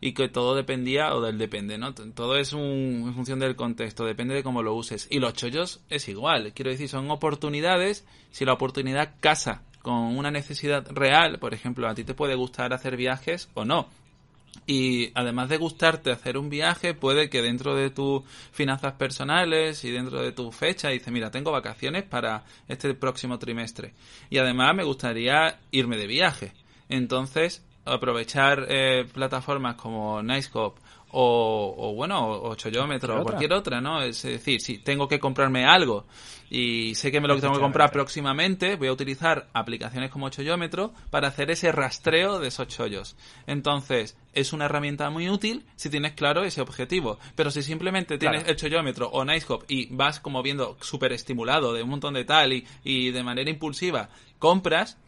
Y 0.00 0.12
que 0.12 0.28
todo 0.28 0.54
dependía, 0.54 1.14
o 1.14 1.22
del 1.22 1.38
depende, 1.38 1.78
¿no? 1.78 1.94
Todo 1.94 2.36
es 2.36 2.52
un, 2.52 3.04
en 3.06 3.14
función 3.14 3.38
del 3.38 3.56
contexto, 3.56 4.04
depende 4.04 4.34
de 4.34 4.42
cómo 4.42 4.62
lo 4.62 4.74
uses. 4.74 5.08
Y 5.10 5.18
los 5.18 5.32
chollos 5.32 5.80
es 5.88 6.08
igual, 6.08 6.52
quiero 6.52 6.70
decir, 6.70 6.88
son 6.88 7.10
oportunidades. 7.10 8.04
Si 8.30 8.44
la 8.44 8.52
oportunidad 8.52 9.14
casa 9.20 9.62
con 9.80 10.16
una 10.16 10.30
necesidad 10.30 10.86
real, 10.90 11.38
por 11.38 11.54
ejemplo, 11.54 11.88
a 11.88 11.94
ti 11.94 12.04
te 12.04 12.14
puede 12.14 12.34
gustar 12.34 12.72
hacer 12.72 12.96
viajes 12.96 13.48
o 13.54 13.64
no. 13.64 13.88
Y 14.66 15.10
además 15.14 15.48
de 15.48 15.56
gustarte 15.56 16.10
hacer 16.10 16.38
un 16.38 16.48
viaje, 16.48 16.94
puede 16.94 17.28
que 17.28 17.42
dentro 17.42 17.74
de 17.74 17.90
tus 17.90 18.22
finanzas 18.52 18.94
personales 18.94 19.84
y 19.84 19.90
dentro 19.90 20.22
de 20.22 20.32
tu 20.32 20.52
fecha, 20.52 20.88
dices, 20.88 21.12
mira, 21.12 21.30
tengo 21.30 21.50
vacaciones 21.50 22.04
para 22.04 22.44
este 22.68 22.94
próximo 22.94 23.38
trimestre. 23.38 23.94
Y 24.30 24.38
además 24.38 24.74
me 24.74 24.84
gustaría 24.84 25.58
irme 25.70 25.96
de 25.96 26.06
viaje. 26.06 26.52
Entonces, 26.88 27.64
aprovechar 27.84 28.66
eh, 28.68 29.06
plataformas 29.12 29.76
como 29.76 30.22
Nicecop 30.22 30.78
o, 31.16 31.74
o 31.78 31.94
bueno, 31.94 32.26
o, 32.28 32.50
o 32.50 32.54
Chollómetro 32.56 33.20
o 33.20 33.22
cualquier 33.22 33.52
otra, 33.52 33.80
¿no? 33.80 34.02
Es 34.02 34.22
decir, 34.22 34.60
si 34.60 34.78
tengo 34.78 35.06
que 35.06 35.20
comprarme 35.20 35.64
algo 35.64 36.06
y 36.50 36.94
sé 36.96 37.12
que 37.12 37.20
me 37.20 37.28
lo 37.28 37.38
tengo 37.40 37.54
que 37.54 37.60
comprar 37.60 37.90
próximamente, 37.92 38.76
voy 38.76 38.88
a 38.88 38.92
utilizar 38.92 39.48
aplicaciones 39.52 40.10
como 40.10 40.28
Chollómetro 40.28 40.92
para 41.10 41.28
hacer 41.28 41.50
ese 41.50 41.70
rastreo 41.72 42.40
de 42.40 42.48
esos 42.48 42.66
chollos. 42.68 43.16
Entonces, 43.46 44.16
es 44.32 44.52
una 44.52 44.64
herramienta 44.64 45.08
muy 45.10 45.28
útil 45.28 45.64
si 45.76 45.88
tienes 45.88 46.12
claro 46.12 46.42
ese 46.44 46.60
objetivo. 46.60 47.18
Pero 47.36 47.50
si 47.50 47.62
simplemente 47.62 48.18
tienes 48.18 48.40
Claro. 48.42 48.50
el 48.52 48.56
Chollómetro 48.58 49.08
o 49.08 49.24
Nicehop 49.24 49.64
y 49.68 49.86
vas 49.94 50.18
como 50.18 50.42
viendo 50.42 50.76
súper 50.80 51.12
estimulado 51.12 51.72
de 51.72 51.82
un 51.84 51.90
montón 51.90 52.14
de 52.14 52.24
tal 52.24 52.52
y, 52.52 52.66
y 52.82 53.10
de 53.12 53.22
manera 53.22 53.48
impulsiva 53.50 54.08
compras, 54.40 54.98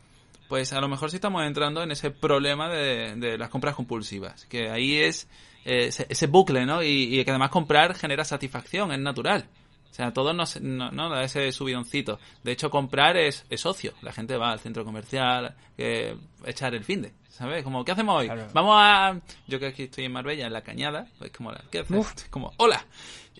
pues 0.48 0.72
a 0.72 0.80
lo 0.80 0.88
mejor 0.88 1.10
sí 1.10 1.16
estamos 1.16 1.44
entrando 1.44 1.82
en 1.82 1.90
ese 1.90 2.10
problema 2.12 2.68
de, 2.68 3.16
de 3.16 3.36
las 3.36 3.50
compras 3.50 3.74
compulsivas. 3.74 4.46
Que 4.46 4.70
ahí 4.70 4.94
es 4.96 5.28
eh, 5.66 5.86
ese, 5.88 6.06
ese 6.08 6.26
bucle, 6.28 6.64
¿no? 6.64 6.82
Y, 6.82 7.18
y 7.20 7.24
que 7.24 7.30
además 7.30 7.50
comprar 7.50 7.94
genera 7.94 8.24
satisfacción, 8.24 8.92
es 8.92 8.98
natural. 9.00 9.46
O 9.90 9.94
sea, 9.96 10.12
todo 10.12 10.34
nos, 10.34 10.60
no, 10.60 10.90
no 10.90 11.08
da 11.08 11.24
ese 11.24 11.50
subidoncito. 11.52 12.18
De 12.44 12.52
hecho, 12.52 12.68
comprar 12.68 13.16
es, 13.16 13.46
es 13.48 13.64
ocio. 13.64 13.94
La 14.02 14.12
gente 14.12 14.36
va 14.36 14.52
al 14.52 14.60
centro 14.60 14.84
comercial, 14.84 15.54
eh, 15.78 16.14
echar 16.44 16.74
el 16.74 16.84
fin 16.84 17.00
de, 17.00 17.14
¿sabes? 17.30 17.64
Como, 17.64 17.82
¿qué 17.82 17.92
hacemos 17.92 18.20
hoy? 18.20 18.26
Claro. 18.26 18.46
Vamos 18.52 18.74
a... 18.78 19.18
Yo 19.46 19.58
que 19.58 19.68
aquí 19.68 19.84
estoy 19.84 20.04
en 20.04 20.12
Marbella, 20.12 20.46
en 20.46 20.52
la 20.52 20.60
Cañada, 20.60 21.06
pues 21.18 21.30
como, 21.30 21.50
¿qué 21.70 21.78
haces? 21.78 21.96
Uf. 21.96 22.12
Como, 22.28 22.52
hola. 22.58 22.84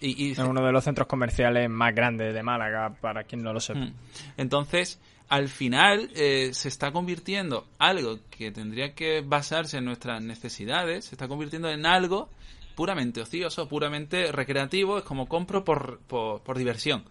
Y, 0.01 0.29
y 0.29 0.33
Es 0.33 0.39
uno 0.39 0.65
de 0.65 0.73
los 0.73 0.83
centros 0.83 1.07
comerciales 1.07 1.69
más 1.69 1.95
grandes 1.95 2.33
de 2.33 2.43
Málaga, 2.43 2.95
para 3.03 3.25
quien 3.25 3.43
no 3.43 3.53
lo 3.53 3.61
sepa. 3.61 3.81
Mm. 3.81 3.95
Entonces, 4.39 4.99
al 5.29 5.49
final 5.49 6.11
eh, 6.15 6.51
se 6.53 6.69
está 6.69 6.93
convirtiendo 6.93 7.67
algo 7.79 8.19
que 8.31 8.51
tendría 8.53 8.95
que 8.95 9.23
basarse 9.23 9.79
en 9.79 9.85
nuestras 9.85 10.23
necesidades, 10.23 11.07
se 11.07 11.15
está 11.15 11.29
convirtiendo 11.29 11.69
en 11.71 11.87
algo 11.87 12.31
puramente 12.75 13.23
ocioso, 13.23 13.69
puramente 13.69 14.31
recreativo, 14.31 14.99
es 14.99 15.05
como 15.05 15.29
compro 15.29 15.65
por, 15.65 15.99
por, 16.07 16.59
diversión. 16.59 17.05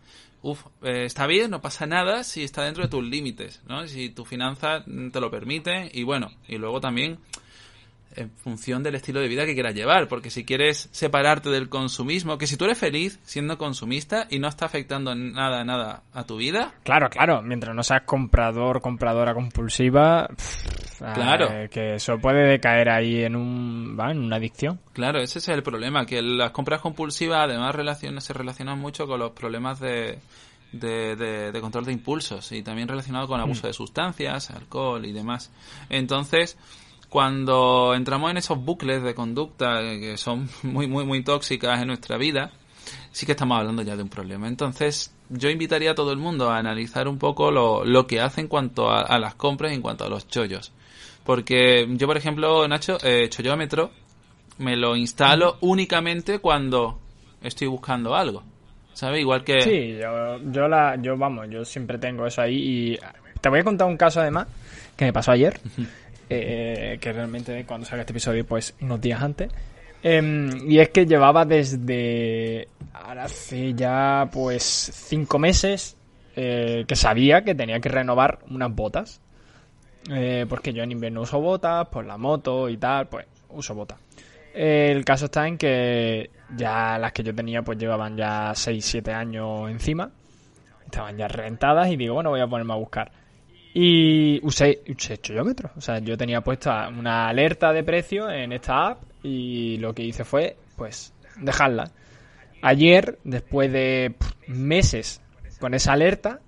Uf, 0.43 0.63
eh, 0.83 1.05
está 1.05 1.25
bien, 1.25 1.49
no 1.49 1.59
pasa 1.59 1.87
nada 1.87 2.23
si 2.23 2.43
está 2.43 2.63
dentro 2.63 2.83
de 2.83 2.89
tus 2.89 3.03
límites, 3.03 3.61
¿no? 3.67 3.87
Si 3.87 4.09
tu 4.09 4.25
finanza 4.25 4.83
mm, 4.85 5.09
te 5.09 5.19
lo 5.19 5.31
permite 5.31 5.89
y 5.91 6.03
bueno, 6.03 6.31
y 6.47 6.57
luego 6.57 6.79
también 6.79 7.17
en 8.15 8.31
función 8.31 8.83
del 8.83 8.95
estilo 8.95 9.19
de 9.19 9.27
vida 9.27 9.45
que 9.45 9.53
quieras 9.53 9.73
llevar, 9.75 10.07
porque 10.07 10.29
si 10.29 10.45
quieres 10.45 10.89
separarte 10.91 11.49
del 11.49 11.69
consumismo, 11.69 12.37
que 12.37 12.47
si 12.47 12.57
tú 12.57 12.65
eres 12.65 12.77
feliz 12.77 13.19
siendo 13.23 13.57
consumista 13.57 14.27
y 14.29 14.39
no 14.39 14.47
está 14.47 14.65
afectando 14.65 15.13
nada, 15.15 15.63
nada 15.63 16.03
a 16.13 16.23
tu 16.25 16.37
vida, 16.37 16.73
Claro, 16.83 17.09
claro, 17.09 17.41
mientras 17.41 17.75
no 17.75 17.83
seas 17.83 18.03
comprador, 18.05 18.81
compradora 18.81 19.33
compulsiva, 19.33 20.27
pff, 20.27 20.99
Claro. 21.13 21.51
eh, 21.51 21.69
que 21.69 21.95
eso 21.95 22.17
puede 22.19 22.47
decaer 22.47 22.89
ahí 22.89 23.23
en 23.23 23.35
un, 23.35 23.97
va, 23.99 24.11
en 24.11 24.19
una 24.19 24.37
adicción. 24.37 24.79
Claro, 24.93 25.19
ese 25.19 25.39
es 25.39 25.47
el 25.49 25.61
problema, 25.61 26.05
que 26.05 26.21
las 26.21 26.51
compras 26.51 26.81
compulsivas 26.81 27.41
además 27.49 27.75
relaciona- 27.75 28.21
se 28.21 28.33
relacionan 28.33 28.79
mucho 28.79 29.05
con 29.05 29.19
los 29.19 29.31
problemas 29.31 29.79
de, 29.81 30.19
de, 30.71 31.15
de- 31.15 31.51
de 31.51 31.61
control 31.61 31.85
de 31.85 31.91
impulsos 31.93 32.51
y 32.51 32.61
también 32.63 32.87
relacionado 32.87 33.27
con 33.27 33.39
abuso 33.41 33.67
de 33.67 33.73
sustancias, 33.73 34.49
alcohol 34.51 35.05
y 35.05 35.11
demás. 35.11 35.51
Entonces, 35.89 36.57
cuando 37.15 37.93
entramos 37.95 38.29
en 38.29 38.35
esos 38.35 38.61
bucles 38.61 39.01
de 39.01 39.15
conducta 39.15 39.79
que 39.79 40.17
son 40.17 40.49
muy, 40.63 40.85
muy, 40.85 41.05
muy 41.05 41.23
tóxicas 41.23 41.79
en 41.79 41.87
nuestra 41.87 42.17
vida, 42.17 42.51
sí 43.13 43.25
que 43.25 43.31
estamos 43.31 43.57
hablando 43.57 43.83
ya 43.83 43.95
de 43.95 44.03
un 44.03 44.09
problema. 44.09 44.49
Entonces, 44.49 45.15
yo 45.29 45.49
invitaría 45.49 45.91
a 45.91 45.95
todo 45.95 46.11
el 46.11 46.17
mundo 46.17 46.49
a 46.49 46.57
analizar 46.57 47.07
un 47.07 47.17
poco 47.17 47.51
lo, 47.51 47.85
lo 47.85 48.05
que 48.05 48.19
hace 48.19 48.41
en 48.41 48.49
cuanto 48.49 48.89
a, 48.89 48.99
a 48.99 49.17
las 49.17 49.33
compras 49.35 49.71
y 49.71 49.75
en 49.75 49.81
cuanto 49.81 50.03
a 50.03 50.09
los 50.09 50.27
chollos. 50.27 50.73
Porque 51.23 51.87
yo, 51.91 52.05
por 52.05 52.17
ejemplo, 52.17 52.67
Nacho, 52.67 52.97
eh, 53.01 53.29
chollómetro, 53.29 53.91
me 54.57 54.75
lo 54.75 54.97
instalo 54.97 55.55
únicamente 55.61 56.39
cuando 56.39 56.99
estoy 57.41 57.67
buscando 57.67 58.13
algo. 58.13 58.43
¿Sabes? 58.91 59.21
Igual 59.21 59.45
que... 59.45 59.61
Sí, 59.61 59.97
yo, 60.01 60.37
yo, 60.51 60.67
la, 60.67 60.97
yo, 61.01 61.15
vamos, 61.15 61.47
yo 61.49 61.63
siempre 61.63 61.97
tengo 61.97 62.27
eso 62.27 62.41
ahí 62.41 62.57
y 62.57 62.99
te 63.39 63.47
voy 63.47 63.59
a 63.59 63.63
contar 63.63 63.87
un 63.87 63.95
caso 63.95 64.19
además 64.19 64.47
que 64.97 65.05
me 65.05 65.13
pasó 65.13 65.31
ayer, 65.31 65.59
eh, 66.29 66.97
que 66.99 67.13
realmente 67.13 67.65
cuando 67.65 67.85
salga 67.85 68.01
este 68.01 68.13
episodio, 68.13 68.45
pues 68.45 68.75
unos 68.81 68.99
días 69.01 69.21
antes. 69.21 69.51
Em, 70.03 70.69
y 70.69 70.79
es 70.79 70.89
que 70.89 71.05
llevaba 71.05 71.45
desde 71.45 72.67
ahora 72.93 73.23
hace 73.23 73.73
ya 73.73 74.29
pues 74.31 74.63
cinco 74.63 75.39
meses 75.39 75.97
eh, 76.35 76.85
que 76.87 76.95
sabía 76.95 77.43
que 77.43 77.55
tenía 77.55 77.79
que 77.79 77.89
renovar 77.89 78.39
unas 78.49 78.73
botas. 78.73 79.21
Eh, 80.11 80.45
porque 80.47 80.73
yo 80.73 80.83
en 80.83 80.91
invierno 80.91 81.21
uso 81.21 81.41
botas, 81.41 81.87
por 81.87 82.05
la 82.05 82.17
moto 82.17 82.69
y 82.69 82.77
tal, 82.77 83.07
pues 83.07 83.25
uso 83.49 83.73
botas. 83.73 83.97
El 84.53 85.03
caso 85.03 85.25
está 85.25 85.47
en 85.47 85.57
que 85.57 86.29
ya 86.55 86.97
las 86.99 87.11
que 87.11 87.23
yo 87.23 87.33
tenía 87.33 87.61
pues 87.63 87.77
llevaban 87.77 88.15
ya 88.15 88.51
6-7 88.51 89.11
años 89.13 89.69
encima. 89.69 90.11
Estaban 90.85 91.17
ya 91.17 91.27
rentadas 91.27 91.89
y 91.89 91.97
digo, 91.97 92.13
bueno, 92.13 92.29
voy 92.29 92.41
a 92.41 92.47
ponerme 92.47 92.73
a 92.73 92.77
buscar. 92.77 93.11
Y 93.77 94.39
usé, 94.41 94.83
usé 94.87 95.17
cholómetro. 95.17 95.69
O 95.75 95.81
sea, 95.81 95.99
yo 95.99 96.17
tenía 96.17 96.39
puesta 96.39 96.87
una 96.87 97.27
alerta 97.27 97.73
de 97.73 97.83
precio 97.83 98.31
en 98.31 98.53
esta 98.53 98.87
app 98.87 99.03
y 99.21 99.75
lo 99.79 99.93
que 99.93 100.01
hice 100.01 100.23
fue, 100.23 100.55
pues, 100.77 101.13
dejarla. 101.41 101.91
Ayer, 102.61 103.19
después 103.25 103.69
de 103.73 104.15
meses 104.47 105.19
con 105.59 105.73
esa 105.73 105.91
alerta, 105.91 106.39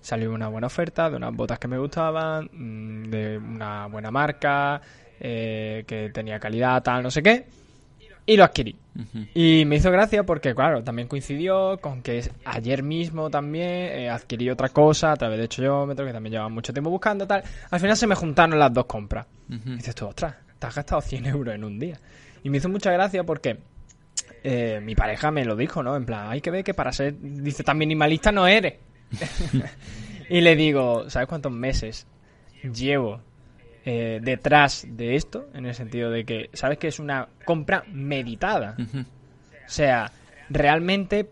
salió 0.00 0.32
una 0.32 0.46
buena 0.46 0.68
oferta 0.68 1.10
de 1.10 1.16
unas 1.16 1.34
botas 1.34 1.58
que 1.58 1.66
me 1.66 1.76
gustaban, 1.76 2.48
mm, 2.52 3.10
de 3.10 3.38
una 3.38 3.86
buena 3.88 4.12
marca, 4.12 4.80
eh, 5.18 5.82
que 5.88 6.10
tenía 6.10 6.38
calidad, 6.38 6.84
tal, 6.84 7.02
no 7.02 7.10
sé 7.10 7.20
qué, 7.20 7.46
y 8.26 8.36
lo 8.36 8.44
adquirí. 8.44 8.76
Y 9.34 9.64
me 9.66 9.76
hizo 9.76 9.90
gracia 9.90 10.24
porque, 10.24 10.54
claro, 10.54 10.82
también 10.82 11.06
coincidió 11.06 11.78
con 11.80 12.02
que 12.02 12.28
ayer 12.44 12.82
mismo 12.82 13.30
también 13.30 13.68
eh, 13.68 14.10
adquirí 14.10 14.50
otra 14.50 14.70
cosa 14.70 15.12
a 15.12 15.16
través 15.16 15.38
de 15.38 15.48
Cholómetro, 15.48 16.04
que 16.04 16.12
también 16.12 16.32
llevaba 16.32 16.48
mucho 16.48 16.72
tiempo 16.72 16.90
buscando, 16.90 17.26
tal. 17.26 17.44
Al 17.70 17.80
final 17.80 17.96
se 17.96 18.06
me 18.06 18.14
juntaron 18.14 18.58
las 18.58 18.72
dos 18.72 18.86
compras. 18.86 19.26
Ujú. 19.48 19.70
Y 19.70 19.76
dices 19.76 19.94
tú, 19.94 20.06
ostras, 20.06 20.34
te 20.58 20.66
has 20.66 20.74
gastado 20.74 21.00
100 21.00 21.26
euros 21.26 21.54
en 21.54 21.62
un 21.62 21.78
día. 21.78 22.00
Y 22.42 22.50
me 22.50 22.58
hizo 22.58 22.68
mucha 22.68 22.90
gracia 22.90 23.22
porque 23.22 23.58
eh, 24.42 24.80
mi 24.82 24.94
pareja 24.94 25.30
me 25.30 25.44
lo 25.44 25.54
dijo, 25.54 25.82
¿no? 25.82 25.94
En 25.94 26.04
plan, 26.04 26.28
hay 26.28 26.40
que 26.40 26.50
ver 26.50 26.64
que 26.64 26.74
para 26.74 26.92
ser, 26.92 27.14
dice, 27.20 27.62
tan 27.62 27.78
minimalista 27.78 28.32
no 28.32 28.46
eres. 28.46 28.74
y 30.30 30.40
le 30.40 30.56
digo, 30.56 31.08
¿sabes 31.10 31.28
cuántos 31.28 31.52
meses 31.52 32.06
llevo 32.62 33.20
eh, 33.88 34.18
detrás 34.20 34.84
de 34.86 35.14
esto? 35.14 35.48
En 35.54 35.64
el 35.64 35.74
sentido 35.74 36.10
de 36.10 36.24
que, 36.24 36.50
¿sabes 36.52 36.76
que 36.76 36.88
es 36.88 36.98
una 36.98 37.28
compra 37.44 37.84
meditada? 37.86 38.76
O 38.76 39.68
sea, 39.68 40.10
realmente 40.50 41.30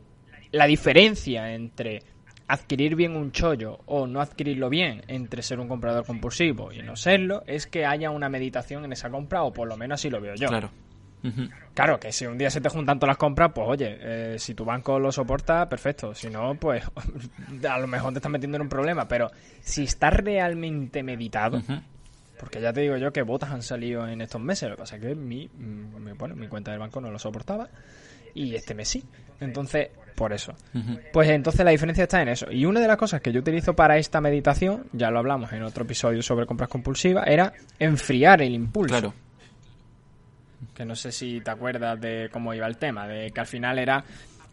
la 0.53 0.67
diferencia 0.67 1.53
entre 1.53 2.03
adquirir 2.47 2.95
bien 2.95 3.17
un 3.17 3.33
chollo 3.33 3.81
o 3.87 4.07
no 4.07 4.21
adquirirlo 4.21 4.71
bien, 4.71 5.03
entre 5.09 5.43
ser 5.43 5.59
un 5.59 5.67
comprador 5.67 6.07
compulsivo 6.07 6.73
y 6.73 6.81
no 6.81 6.95
serlo, 6.95 7.43
es 7.47 7.67
que 7.67 7.87
haya 7.87 8.11
una 8.11 8.29
meditación 8.29 8.85
en 8.85 8.93
esa 8.93 9.11
compra, 9.11 9.43
o 9.43 9.53
por 9.53 9.67
lo 9.67 9.77
menos 9.77 10.01
así 10.01 10.09
lo 10.09 10.21
veo 10.21 10.37
yo. 10.37 10.47
Claro. 10.47 10.71
Claro, 11.73 11.99
que 11.99 12.13
si 12.13 12.27
un 12.27 12.37
día 12.37 12.51
se 12.51 12.61
te 12.61 12.69
juntan 12.69 12.99
todas 12.99 13.13
las 13.13 13.17
compras, 13.17 13.51
pues 13.55 13.67
oye, 13.67 13.99
eh, 13.99 14.39
si 14.39 14.55
tu 14.55 14.65
banco 14.65 15.01
lo 15.01 15.11
soporta, 15.11 15.69
perfecto. 15.69 16.15
Si 16.15 16.29
no, 16.29 16.55
pues 16.55 16.85
a 17.69 17.79
lo 17.79 17.87
mejor 17.87 18.13
te 18.13 18.19
estás 18.19 18.31
metiendo 18.31 18.57
en 18.57 18.63
un 18.63 18.69
problema. 18.69 19.09
Pero 19.09 19.31
si 19.61 19.85
estás 19.85 20.13
realmente 20.13 21.03
meditado. 21.03 21.63
Porque 22.39 22.61
ya 22.61 22.73
te 22.73 22.81
digo 22.83 22.97
yo 22.97 23.13
que 23.13 23.23
botas 23.23 23.51
han 23.51 23.63
salido 23.63 24.07
en 24.09 24.21
estos 24.21 24.41
meses, 24.41 24.69
lo 24.69 24.77
que 24.77 24.81
pasa 24.81 24.97
es 24.97 25.03
que 25.03 25.15
mi, 25.15 25.49
mi- 25.57 26.13
bueno, 26.13 26.35
mi 26.37 26.49
cuenta 26.49 26.71
del 26.71 26.81
banco 26.81 27.01
no 27.01 27.11
lo 27.11 27.19
soportaba 27.19 27.69
y 28.35 28.55
este 28.55 28.75
mes 28.75 28.89
sí. 28.89 29.05
Entonces, 29.41 29.89
por 30.15 30.33
eso. 30.33 30.55
Pues 31.13 31.29
entonces 31.29 31.65
la 31.65 31.71
diferencia 31.73 32.05
está 32.05 32.23
en 32.23 32.29
eso. 32.29 32.51
Y 32.51 32.65
una 32.67 32.81
de 32.81 32.87
las 32.89 32.97
cosas 32.97 33.21
que 33.21 33.33
yo 33.33 33.41
utilizo 33.41 33.75
para 33.75 33.99
esta 33.99 34.21
meditación, 34.21 34.87
ya 34.93 35.11
lo 35.11 35.19
hablamos 35.19 35.53
en 35.53 35.63
otro 35.65 35.85
episodio 35.85 36.23
sobre 36.23 36.47
compras 36.47 36.69
compulsivas, 36.69 37.27
era 37.27 37.53
enfriar 37.79 38.41
el 38.43 38.55
impulso. 38.55 38.95
Claro. 38.95 39.15
Que 40.75 40.85
no 40.85 40.95
sé 40.97 41.13
si 41.13 41.41
te 41.41 41.51
acuerdas 41.51 42.01
de 42.01 42.29
cómo 42.33 42.55
iba 42.55 42.67
el 42.67 42.77
tema, 42.79 43.07
de 43.07 43.31
que 43.31 43.41
al 43.41 43.47
final 43.47 43.79
era 43.79 44.05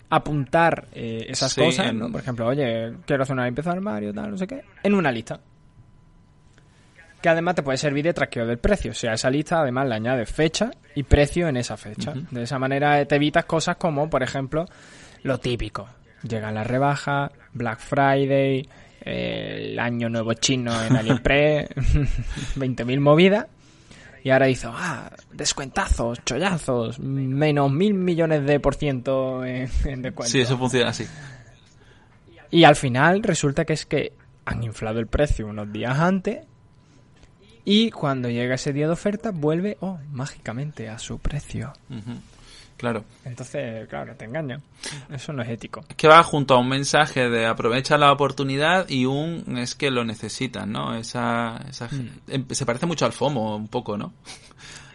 apuntar 0.09 0.87
eh, 0.93 1.25
esas 1.29 1.53
Sí, 1.53 1.61
cosas, 1.61 1.87
en- 1.87 1.99
¿no? 1.99 2.11
Por 2.11 2.21
ejemplo, 2.21 2.45
oye, 2.47 2.93
quiero 3.05 3.23
hacer 3.23 3.33
una 3.33 3.45
limpieza 3.45 3.71
de 3.71 3.77
armario, 3.77 4.13
tal, 4.13 4.31
no 4.31 4.37
sé 4.37 4.45
qué, 4.47 4.63
en 4.83 4.93
una 4.93 5.11
lista. 5.11 5.39
Que 7.21 7.29
además 7.29 7.55
te 7.55 7.63
puede 7.63 7.77
servir 7.77 8.03
de 8.05 8.13
traqueo 8.13 8.45
del 8.45 8.57
precio. 8.57 8.91
O 8.91 8.95
sea, 8.95 9.11
a 9.11 9.13
esa 9.15 9.29
lista 9.29 9.61
además 9.61 9.87
le 9.87 9.95
añades 9.95 10.31
fecha 10.31 10.71
y 10.95 11.03
precio 11.03 11.47
en 11.47 11.57
esa 11.57 11.77
fecha. 11.77 12.13
De 12.31 12.43
esa 12.43 12.57
manera 12.57 13.05
te 13.05 13.15
evitas 13.15 13.45
cosas 13.45 13.77
como, 13.77 14.09
por 14.09 14.23
ejemplo, 14.23 14.65
lo 15.23 15.37
típico. 15.37 15.87
Llegan 16.23 16.55
las 16.55 16.67
rebajas, 16.67 17.31
Black 17.53 17.79
Friday, 17.79 18.67
eh, 19.01 19.71
el 19.71 19.79
año 19.79 20.09
nuevo 20.09 20.33
chino 20.33 20.71
en 20.83 20.95
AliExpress, 20.95 21.69
20.000 22.55 22.99
movidas. 22.99 23.47
Y 24.23 24.29
ahora 24.29 24.45
dice, 24.45 24.67
ah, 24.69 25.11
descuentazos, 25.31 26.23
chollazos, 26.23 26.99
menos 26.99 27.71
mil 27.71 27.95
millones 27.95 28.45
de 28.45 28.59
por 28.59 28.75
ciento 28.75 29.43
en, 29.43 29.67
en 29.85 30.01
descuento. 30.03 30.31
Sí, 30.31 30.41
eso 30.41 30.57
funciona 30.59 30.89
así. 30.89 31.07
Y 32.51 32.65
al 32.65 32.75
final 32.75 33.23
resulta 33.23 33.65
que 33.65 33.73
es 33.73 33.85
que 33.87 34.13
han 34.45 34.63
inflado 34.63 34.99
el 34.99 35.07
precio 35.07 35.47
unos 35.47 35.71
días 35.71 35.97
antes 35.97 36.45
y 37.65 37.91
cuando 37.91 38.29
llega 38.29 38.55
ese 38.55 38.73
día 38.73 38.87
de 38.87 38.93
oferta 38.93 39.31
vuelve, 39.31 39.77
oh, 39.81 39.99
mágicamente 40.11 40.89
a 40.89 40.97
su 40.99 41.19
precio. 41.19 41.73
Claro. 42.77 43.05
Entonces, 43.25 43.87
claro, 43.87 44.15
te 44.15 44.25
engañan. 44.25 44.63
Eso 45.11 45.33
no 45.33 45.43
es 45.43 45.49
ético. 45.49 45.85
Es 45.87 45.95
que 45.95 46.07
va 46.07 46.23
junto 46.23 46.55
a 46.55 46.57
un 46.57 46.67
mensaje 46.67 47.29
de 47.29 47.45
aprovecha 47.45 47.95
la 47.95 48.11
oportunidad 48.11 48.89
y 48.89 49.05
un 49.05 49.57
es 49.59 49.75
que 49.75 49.91
lo 49.91 50.03
necesitan, 50.03 50.71
¿no? 50.71 50.95
Esa, 50.95 51.63
esa 51.69 51.87
em- 52.27 52.47
se 52.49 52.65
parece 52.65 52.87
mucho 52.87 53.05
al 53.05 53.13
FOMO 53.13 53.55
un 53.55 53.67
poco, 53.67 53.97
¿no? 53.97 54.13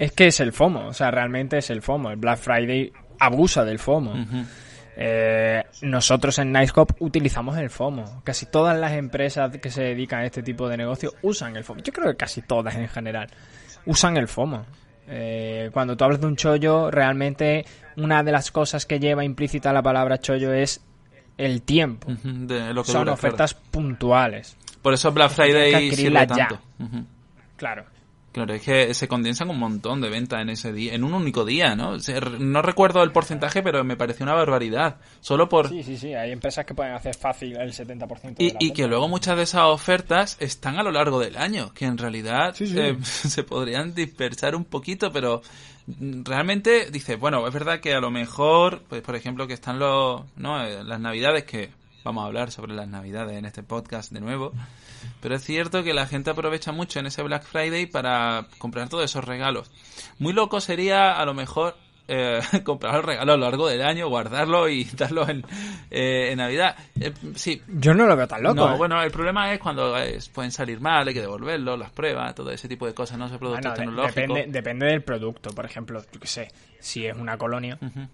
Es 0.00 0.10
que 0.10 0.26
es 0.26 0.40
el 0.40 0.52
FOMO, 0.52 0.88
o 0.88 0.92
sea, 0.92 1.12
realmente 1.12 1.58
es 1.58 1.70
el 1.70 1.80
FOMO. 1.80 2.10
El 2.10 2.16
Black 2.16 2.38
Friday 2.38 2.92
abusa 3.20 3.64
del 3.64 3.78
FOMO. 3.78 4.14
Eh, 4.98 5.62
nosotros 5.82 6.38
en 6.38 6.52
Nicecop 6.52 6.90
utilizamos 7.00 7.58
el 7.58 7.68
FOMO. 7.68 8.22
Casi 8.24 8.46
todas 8.46 8.78
las 8.78 8.92
empresas 8.92 9.56
que 9.58 9.70
se 9.70 9.82
dedican 9.82 10.20
a 10.20 10.24
este 10.26 10.42
tipo 10.42 10.68
de 10.68 10.76
negocio 10.78 11.12
usan 11.22 11.54
el 11.56 11.64
FOMO. 11.64 11.82
Yo 11.82 11.92
creo 11.92 12.10
que 12.10 12.16
casi 12.16 12.40
todas 12.42 12.74
en 12.76 12.88
general 12.88 13.28
usan 13.84 14.16
el 14.16 14.26
FOMO. 14.26 14.64
Eh, 15.08 15.70
cuando 15.72 15.96
tú 15.96 16.04
hablas 16.04 16.20
de 16.20 16.26
un 16.26 16.36
chollo, 16.36 16.90
realmente 16.90 17.64
una 17.96 18.22
de 18.22 18.32
las 18.32 18.50
cosas 18.50 18.86
que 18.86 18.98
lleva 18.98 19.24
implícita 19.24 19.72
la 19.72 19.82
palabra 19.82 20.18
chollo 20.18 20.52
es 20.52 20.80
el 21.36 21.62
tiempo. 21.62 22.10
Ujú, 22.10 22.46
De 22.46 22.72
lo 22.72 22.82
que 22.82 22.90
Son 22.90 23.02
dura, 23.02 23.12
ofertas 23.12 23.54
puntuales. 23.54 24.56
Por 24.80 24.94
eso 24.94 25.12
Black 25.12 25.30
Friday 25.30 25.90
sirve 25.92 26.20
ya. 26.20 26.26
tanto. 26.26 26.58
Ujú. 26.80 27.04
Claro. 27.56 27.84
Claro, 28.36 28.52
es 28.52 28.60
que 28.60 28.92
se 28.92 29.08
condensan 29.08 29.48
un 29.48 29.58
montón 29.58 30.02
de 30.02 30.10
ventas 30.10 30.42
en 30.42 30.50
ese 30.50 30.70
día, 30.70 30.92
en 30.92 31.04
un 31.04 31.14
único 31.14 31.46
día, 31.46 31.74
¿no? 31.74 31.96
No 32.38 32.60
recuerdo 32.60 33.02
el 33.02 33.10
porcentaje, 33.10 33.62
pero 33.62 33.82
me 33.82 33.96
pareció 33.96 34.24
una 34.24 34.34
barbaridad. 34.34 34.96
Solo 35.20 35.48
por... 35.48 35.70
Sí, 35.70 35.82
sí, 35.82 35.96
sí. 35.96 36.12
Hay 36.12 36.32
empresas 36.32 36.66
que 36.66 36.74
pueden 36.74 36.92
hacer 36.92 37.14
fácil 37.14 37.56
el 37.56 37.72
70% 37.72 38.34
de 38.36 38.44
Y, 38.44 38.50
la 38.50 38.56
y 38.60 38.72
que 38.72 38.88
luego 38.88 39.08
muchas 39.08 39.38
de 39.38 39.44
esas 39.44 39.62
ofertas 39.62 40.36
están 40.38 40.78
a 40.78 40.82
lo 40.82 40.90
largo 40.92 41.18
del 41.18 41.38
año, 41.38 41.72
que 41.72 41.86
en 41.86 41.96
realidad 41.96 42.54
Sí, 42.54 42.66
sí. 42.66 42.78
eh, 42.78 42.98
se 43.02 43.42
podrían 43.42 43.94
dispersar 43.94 44.54
un 44.54 44.66
poquito, 44.66 45.10
pero 45.10 45.40
realmente 45.88 46.90
dice, 46.90 47.16
bueno, 47.16 47.46
es 47.48 47.54
verdad 47.54 47.80
que 47.80 47.94
a 47.94 48.00
lo 48.00 48.10
mejor, 48.10 48.82
pues 48.86 49.00
por 49.00 49.16
ejemplo, 49.16 49.46
que 49.46 49.54
están 49.54 49.78
los, 49.78 50.24
¿no? 50.36 50.62
Eh, 50.62 50.84
las 50.84 51.00
navidades, 51.00 51.44
que 51.44 51.70
vamos 52.06 52.22
a 52.22 52.26
hablar 52.28 52.52
sobre 52.52 52.72
las 52.72 52.86
navidades 52.88 53.36
en 53.36 53.44
este 53.44 53.64
podcast 53.64 54.12
de 54.12 54.20
nuevo, 54.20 54.52
pero 55.20 55.34
es 55.34 55.42
cierto 55.44 55.82
que 55.82 55.92
la 55.92 56.06
gente 56.06 56.30
aprovecha 56.30 56.70
mucho 56.70 57.00
en 57.00 57.06
ese 57.06 57.20
Black 57.22 57.42
Friday 57.44 57.86
para 57.86 58.46
comprar 58.58 58.88
todos 58.88 59.04
esos 59.04 59.24
regalos. 59.24 59.70
Muy 60.20 60.32
loco 60.32 60.60
sería 60.60 61.12
a 61.20 61.24
lo 61.24 61.34
mejor 61.34 61.76
eh, 62.06 62.38
comprar 62.64 62.94
el 62.94 63.02
regalo 63.02 63.32
a 63.32 63.36
lo 63.36 63.42
largo 63.44 63.66
del 63.68 63.82
año, 63.82 64.08
guardarlo 64.08 64.68
y 64.68 64.84
darlo 64.96 65.28
en, 65.28 65.44
eh, 65.90 66.28
en 66.30 66.38
Navidad. 66.38 66.76
Eh, 67.00 67.12
sí, 67.34 67.60
Yo 67.66 67.92
no 67.92 68.06
lo 68.06 68.14
veo 68.16 68.28
tan 68.28 68.40
loco. 68.44 68.54
no, 68.54 68.74
¿eh? 68.74 68.78
bueno, 68.78 69.02
el 69.02 69.10
problema 69.10 69.52
es 69.52 69.58
cuando 69.58 69.96
pueden 70.32 70.52
salir 70.52 70.80
mal, 70.80 71.08
hay 71.08 71.12
que 71.14 71.20
devolverlo, 71.20 71.76
las 71.76 71.90
pruebas, 71.90 72.36
todo 72.36 72.52
ese 72.52 72.68
tipo 72.68 72.86
de 72.86 72.94
cosas, 72.94 73.18
no 73.18 73.28
sé, 73.28 73.36
productos 73.36 73.62
Bueno, 73.64 73.74
de- 73.74 73.78
tecnológicos. 73.80 74.14
depende, 74.14 74.46
depende 74.52 74.86
del 74.86 75.02
producto. 75.02 75.50
Por 75.50 75.64
ejemplo, 75.66 76.00
yo 76.12 76.20
qué 76.20 76.28
sé, 76.28 76.52
si 76.78 77.04
es 77.04 77.16
una 77.16 77.36
colonia, 77.36 77.76
Ujú. 77.82 78.06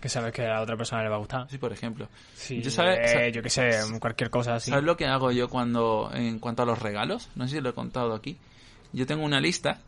Que 0.00 0.08
sabes 0.08 0.32
que 0.32 0.42
a 0.46 0.54
la 0.54 0.62
otra 0.62 0.76
persona 0.76 1.02
le 1.02 1.08
va 1.08 1.16
a 1.16 1.18
gustar. 1.18 1.46
Sí, 1.50 1.58
por 1.58 1.72
ejemplo. 1.72 2.08
Si, 2.34 2.60
Yo 2.62 2.70
sabes- 2.70 2.98
eh, 3.00 3.08
sa- 3.08 3.28
yo 3.28 3.42
qué 3.42 3.50
sé, 3.50 3.70
cualquier 4.00 4.30
cosa 4.30 4.54
así. 4.56 4.70
¿Sabes 4.70 4.84
lo 4.84 4.96
que 4.96 5.06
hago 5.06 5.30
yo 5.32 5.48
cuando, 5.48 6.10
en 6.14 6.38
cuanto 6.38 6.62
a 6.62 6.66
los 6.66 6.78
regalos? 6.80 7.28
No 7.34 7.46
sé 7.48 7.56
si 7.56 7.60
lo 7.60 7.70
he 7.70 7.74
contado 7.74 8.14
aquí. 8.14 8.36
Yo 8.92 9.06
tengo 9.06 9.24
una 9.24 9.40
lista 9.40 9.78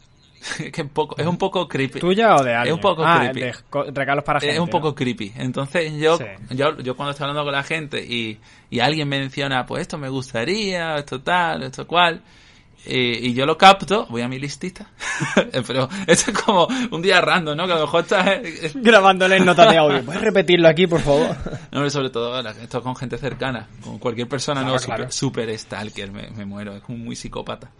que 0.72 0.82
un 0.82 0.88
poco, 0.90 1.16
es 1.18 1.26
un 1.26 1.36
poco 1.38 1.66
creepy. 1.66 1.98
¿Tuya 2.00 2.36
o 2.36 2.44
de 2.44 2.54
alguien? 2.54 2.74
un 2.74 2.80
poco 2.80 3.02
ah, 3.04 3.28
creepy. 3.32 3.40
de 3.40 3.90
regalos 3.92 4.24
para 4.24 4.40
gente. 4.40 4.54
es 4.54 4.60
un 4.60 4.68
poco 4.68 4.88
¿no? 4.88 4.94
creepy. 4.94 5.32
Entonces 5.36 5.92
yo, 5.98 6.16
Sí. 6.18 6.24
yo, 6.50 6.76
yo 6.78 6.96
cuando 6.96 7.10
estoy 7.12 7.24
hablando 7.24 7.44
con 7.44 7.52
la 7.52 7.62
gente 7.64 8.04
y, 8.04 8.38
y 8.70 8.80
alguien 8.80 9.08
menciona, 9.08 9.66
pues 9.66 9.82
esto 9.82 9.98
me 9.98 10.08
gustaría, 10.08 10.96
esto 10.96 11.20
tal, 11.22 11.62
esto 11.64 11.86
cual, 11.86 12.22
eh, 12.86 13.18
y 13.22 13.34
yo 13.34 13.46
lo 13.46 13.58
capto, 13.58 14.06
voy 14.10 14.22
a 14.22 14.28
mi 14.28 14.38
listita. 14.38 14.86
Pero 15.66 15.88
esto 16.06 16.30
es 16.30 16.38
como 16.38 16.68
un 16.90 17.02
día 17.02 17.20
random, 17.20 17.56
¿no? 17.56 17.66
Que 17.66 17.72
a 17.72 17.76
lo 17.76 17.82
mejor 17.82 18.02
estás... 18.02 18.26
eh, 18.26 18.70
Grabándole 18.74 19.36
en 19.36 19.44
notas 19.44 19.70
de 19.70 19.78
audio. 19.78 20.02
¿Puedes 20.04 20.22
repetirlo 20.22 20.68
aquí, 20.68 20.86
por 20.86 21.00
favor? 21.00 21.28
No, 21.28 21.78
pero 21.78 21.90
sobre 21.90 22.10
todo 22.10 22.40
esto 22.48 22.82
con 22.82 22.96
gente 22.96 23.18
cercana, 23.18 23.68
con 23.82 23.98
cualquier 23.98 24.28
persona, 24.28 24.60
Claro, 24.62 24.74
no, 24.76 24.80
claro. 24.80 25.10
super, 25.10 25.44
super 25.46 25.58
stalker, 25.58 26.10
me, 26.12 26.30
me 26.30 26.44
muero, 26.44 26.76
es 26.76 26.82
como 26.82 26.98
muy 26.98 27.16
psicópata. 27.16 27.70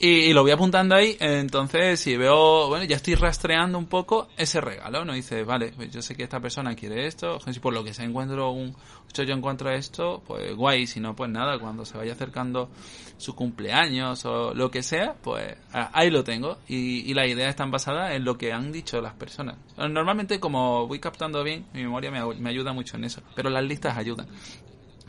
Y, 0.00 0.32
lo 0.32 0.42
voy 0.42 0.52
apuntando 0.52 0.94
ahí, 0.94 1.16
entonces 1.18 1.98
si 1.98 2.16
veo, 2.16 2.68
bueno, 2.68 2.84
ya 2.84 2.94
estoy 2.94 3.16
rastreando 3.16 3.78
un 3.78 3.86
poco 3.86 4.28
ese 4.36 4.60
regalo, 4.60 5.04
¿no? 5.04 5.12
Dice, 5.12 5.42
vale, 5.42 5.72
pues 5.74 5.90
yo 5.90 6.02
sé 6.02 6.14
que 6.14 6.22
esta 6.22 6.38
persona 6.38 6.76
quiere 6.76 7.08
esto, 7.08 7.40
si 7.40 7.58
por 7.58 7.74
lo 7.74 7.82
que 7.82 7.92
se 7.92 8.04
encuentro 8.04 8.52
un, 8.52 8.76
yo 9.12 9.34
encuentro 9.34 9.72
esto, 9.72 10.22
pues 10.24 10.54
guay, 10.54 10.86
si 10.86 11.00
no, 11.00 11.16
pues 11.16 11.28
nada, 11.30 11.58
cuando 11.58 11.84
se 11.84 11.98
vaya 11.98 12.12
acercando 12.12 12.70
su 13.16 13.34
cumpleaños 13.34 14.24
o 14.24 14.54
lo 14.54 14.70
que 14.70 14.84
sea, 14.84 15.16
pues 15.20 15.56
ahí 15.72 16.10
lo 16.10 16.22
tengo. 16.22 16.58
Y, 16.68 17.10
y 17.10 17.14
la 17.14 17.26
idea 17.26 17.48
está 17.48 17.64
basada 17.66 18.14
en 18.14 18.24
lo 18.24 18.38
que 18.38 18.52
han 18.52 18.70
dicho 18.70 19.00
las 19.00 19.14
personas. 19.14 19.56
Normalmente 19.76 20.38
como 20.38 20.86
voy 20.86 21.00
captando 21.00 21.42
bien, 21.42 21.66
mi 21.72 21.82
memoria 21.82 22.12
me, 22.12 22.24
me 22.36 22.50
ayuda 22.50 22.72
mucho 22.72 22.96
en 22.96 23.04
eso, 23.04 23.20
pero 23.34 23.50
las 23.50 23.64
listas 23.64 23.98
ayudan 23.98 24.28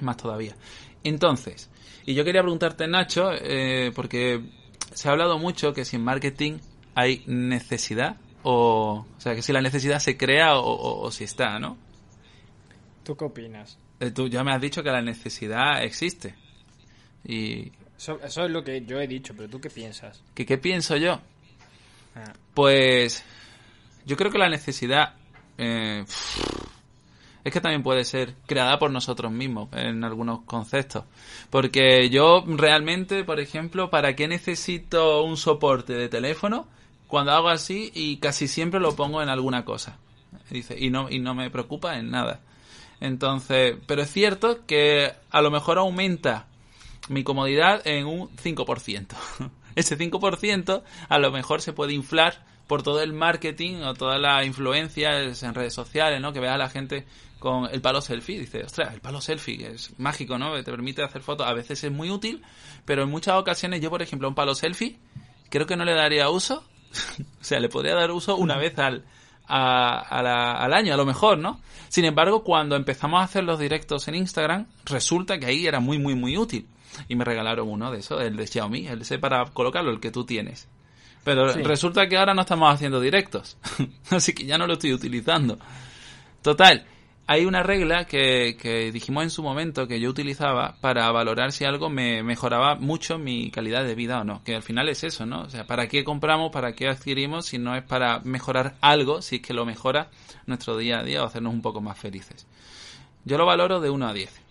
más 0.02 0.18
todavía. 0.18 0.56
Entonces, 1.04 1.70
y 2.06 2.16
yo 2.16 2.26
quería 2.26 2.42
preguntarte, 2.42 2.88
Nacho, 2.88 3.32
eh, 3.34 3.92
porque 3.96 4.42
se 4.94 5.08
ha 5.08 5.12
hablado 5.12 5.38
mucho 5.38 5.74
que 5.74 5.86
si 5.86 5.96
en 5.96 6.04
marketing 6.04 6.60
hay 6.96 7.24
necesidad, 7.28 8.18
o, 8.44 9.06
o 9.18 9.22
sea, 9.22 9.36
que 9.36 9.42
si 9.42 9.54
la 9.54 9.62
necesidad 9.62 10.00
se 10.00 10.18
crea 10.18 10.58
o, 10.58 11.10
si 11.12 11.24
está, 11.24 11.60
¿no? 11.60 11.78
¿Tú 13.04 13.16
qué 13.16 13.26
opinas? 13.26 13.78
Eh, 14.00 14.12
tú 14.12 14.28
ya 14.28 14.44
me 14.44 14.54
has 14.54 14.62
dicho 14.62 14.84
que 14.84 14.92
la 14.92 15.02
necesidad 15.02 15.84
existe. 15.84 16.36
Y... 17.26 17.72
Eso, 17.98 18.20
es 18.24 18.38
lo 18.38 18.64
que 18.64 18.86
yo 18.86 19.00
he 19.02 19.08
dicho, 19.08 19.34
pero 19.36 19.50
¿tú 19.50 19.60
qué 19.60 19.70
piensas? 19.70 20.24
¿Qué, 20.34 20.46
qué 20.46 20.58
pienso 20.58 20.96
yo? 20.96 21.20
Ah. 22.16 22.32
Pues 22.54 23.24
yo 24.06 24.16
creo 24.16 24.32
que 24.32 24.38
la 24.38 24.50
necesidad... 24.50 25.16
Eh, 25.58 26.06
es 27.50 27.54
que 27.54 27.62
también 27.62 27.84
puede 27.84 28.06
ser 28.06 28.36
creada 28.46 28.80
por 28.80 28.92
nosotros 28.92 29.32
mismos 29.32 29.70
en 29.74 30.04
algunos 30.04 30.42
conceptos. 30.42 31.04
Porque 31.50 32.10
yo 32.10 32.44
realmente, 32.48 33.24
por 33.24 33.40
ejemplo, 33.40 33.90
¿para 33.90 34.16
qué 34.16 34.28
necesito 34.28 35.24
un 35.24 35.38
soporte 35.38 35.94
de 35.94 36.10
teléfono? 36.10 36.68
Cuando 37.08 37.32
hago 37.32 37.50
así 37.50 37.92
y 37.94 38.18
casi 38.18 38.48
siempre 38.48 38.80
lo 38.80 38.96
pongo 38.96 39.22
en 39.22 39.30
alguna 39.30 39.66
cosa. 39.66 39.98
Dice, 40.50 40.76
y 40.80 40.90
no, 40.90 41.10
y 41.10 41.20
no 41.20 41.36
me 41.36 41.50
preocupa 41.50 41.98
en 41.98 42.12
nada. 42.12 42.40
Entonces, 43.02 43.76
pero 43.88 44.02
es 44.02 44.12
cierto 44.12 44.66
que 44.66 45.14
a 45.30 45.42
lo 45.42 45.52
mejor 45.52 45.78
aumenta 45.78 46.48
mi 47.08 47.24
comodidad 47.24 47.86
en 47.86 48.06
un 48.06 48.30
5%. 48.38 49.08
Ese 49.76 49.98
5% 49.98 50.84
a 51.08 51.20
lo 51.20 51.32
mejor 51.32 51.62
se 51.62 51.74
puede 51.74 51.94
inflar 51.94 52.44
por 52.70 52.84
todo 52.84 53.02
el 53.02 53.14
marketing 53.14 53.78
o 53.78 53.96
toda 53.96 54.20
la 54.20 54.46
influencia 54.46 55.24
en 55.24 55.56
redes 55.56 55.74
sociales, 55.74 56.22
¿no? 56.22 56.34
Que 56.34 56.40
vea 56.40 56.54
a 56.54 56.58
la 56.58 56.70
gente 56.70 57.08
con 57.40 57.70
el 57.72 57.82
palo 57.82 58.02
selfie. 58.02 58.40
Dice, 58.40 58.64
ostras, 58.64 58.94
el 58.94 59.02
palo 59.02 59.22
selfie 59.22 59.68
es 59.68 59.98
mágico, 59.98 60.38
¿no? 60.38 60.54
Te 60.56 60.72
permite 60.72 61.04
hacer 61.04 61.22
fotos. 61.22 61.48
A 61.48 61.54
veces 61.54 61.84
es 61.84 61.92
muy 61.92 62.12
útil, 62.12 62.44
pero 62.86 63.04
en 63.04 63.10
muchas 63.10 63.36
ocasiones 63.36 63.82
yo, 63.82 63.90
por 63.90 64.02
ejemplo, 64.02 64.28
un 64.28 64.36
palo 64.36 64.56
selfie, 64.56 65.00
creo 65.50 65.66
que 65.66 65.76
no 65.76 65.86
le 65.86 65.94
daría 65.94 66.30
uso. 66.30 66.64
o 67.42 67.44
sea, 67.44 67.60
le 67.60 67.70
podría 67.70 67.96
dar 67.96 68.12
uso 68.12 68.36
una 68.36 68.58
vez 68.58 68.78
al, 68.78 69.06
al 69.48 70.74
año, 70.74 70.94
a 70.94 70.98
lo 70.98 71.06
mejor, 71.06 71.38
¿no? 71.38 71.60
Sin 71.88 72.06
embargo, 72.06 72.44
cuando 72.44 72.76
empezamos 72.76 73.22
a 73.22 73.24
hacer 73.24 73.44
los 73.44 73.60
directos 73.60 74.08
en 74.08 74.16
Instagram, 74.16 74.68
resulta 74.86 75.40
que 75.40 75.48
ahí 75.48 75.66
era 75.66 75.80
muy, 75.80 75.98
muy, 75.98 76.16
muy 76.16 76.38
útil. 76.38 76.68
Y 77.08 77.16
me 77.16 77.24
regalaron 77.24 77.70
uno 77.70 77.92
de 77.92 78.00
esos, 78.00 78.22
el 78.22 78.36
de 78.36 78.48
Xiaomi, 78.48 78.88
el 78.88 79.00
de 79.00 79.20
para 79.20 79.46
colocarlo, 79.46 79.92
el 79.92 80.00
que 80.00 80.12
tú 80.12 80.26
tienes. 80.26 80.68
Pero 81.24 81.52
resulta 81.54 82.08
que 82.08 82.18
ahora 82.18 82.34
no 82.34 82.42
estamos 82.42 82.74
haciendo 82.74 83.00
directos. 83.00 83.58
Así 84.10 84.34
que 84.34 84.46
ya 84.46 84.58
no 84.58 84.68
lo 84.68 84.74
estoy 84.74 84.94
utilizando. 84.94 85.58
Total, 86.42 86.86
hay 87.32 87.46
una 87.46 87.62
regla 87.62 88.06
que, 88.06 88.90
dijimos 88.92 89.22
en 89.22 89.30
su 89.30 89.44
momento 89.44 89.88
que 89.88 90.00
yo 90.00 90.10
utilizaba 90.10 90.78
para 90.82 91.12
valorar 91.12 91.52
si 91.52 91.64
algo 91.64 91.88
me 91.88 92.24
mejoraba 92.24 92.74
mucho 92.74 93.20
mi 93.20 93.52
calidad 93.52 93.84
de 93.84 93.94
vida 93.94 94.22
o 94.22 94.24
no. 94.24 94.44
Que 94.44 94.56
al 94.56 94.64
final 94.64 94.90
es 94.90 95.04
eso, 95.04 95.28
¿no? 95.28 95.42
O 95.42 95.50
sea, 95.52 95.68
¿para 95.68 95.88
qué 95.88 96.04
compramos, 96.04 96.52
para 96.52 96.74
qué 96.74 96.88
adquirimos 96.88 97.46
si 97.46 97.60
no 97.60 97.76
es 97.76 97.84
para 97.84 98.20
mejorar 98.22 98.78
algo, 98.82 99.22
si 99.22 99.36
es 99.36 99.42
que 99.44 99.54
lo 99.54 99.64
mejora 99.64 100.10
nuestro 100.48 100.76
día 100.76 101.02
a 101.02 101.04
día 101.04 101.22
o 101.22 101.28
hacernos 101.28 101.54
un 101.54 101.62
poco 101.62 101.82
más 101.82 102.00
felices? 102.00 102.48
Yo 103.26 103.38
lo 103.38 103.46
valoro 103.46 103.80
de 103.80 103.92
1 103.92 104.08
a 104.08 104.14
10. 104.14 104.42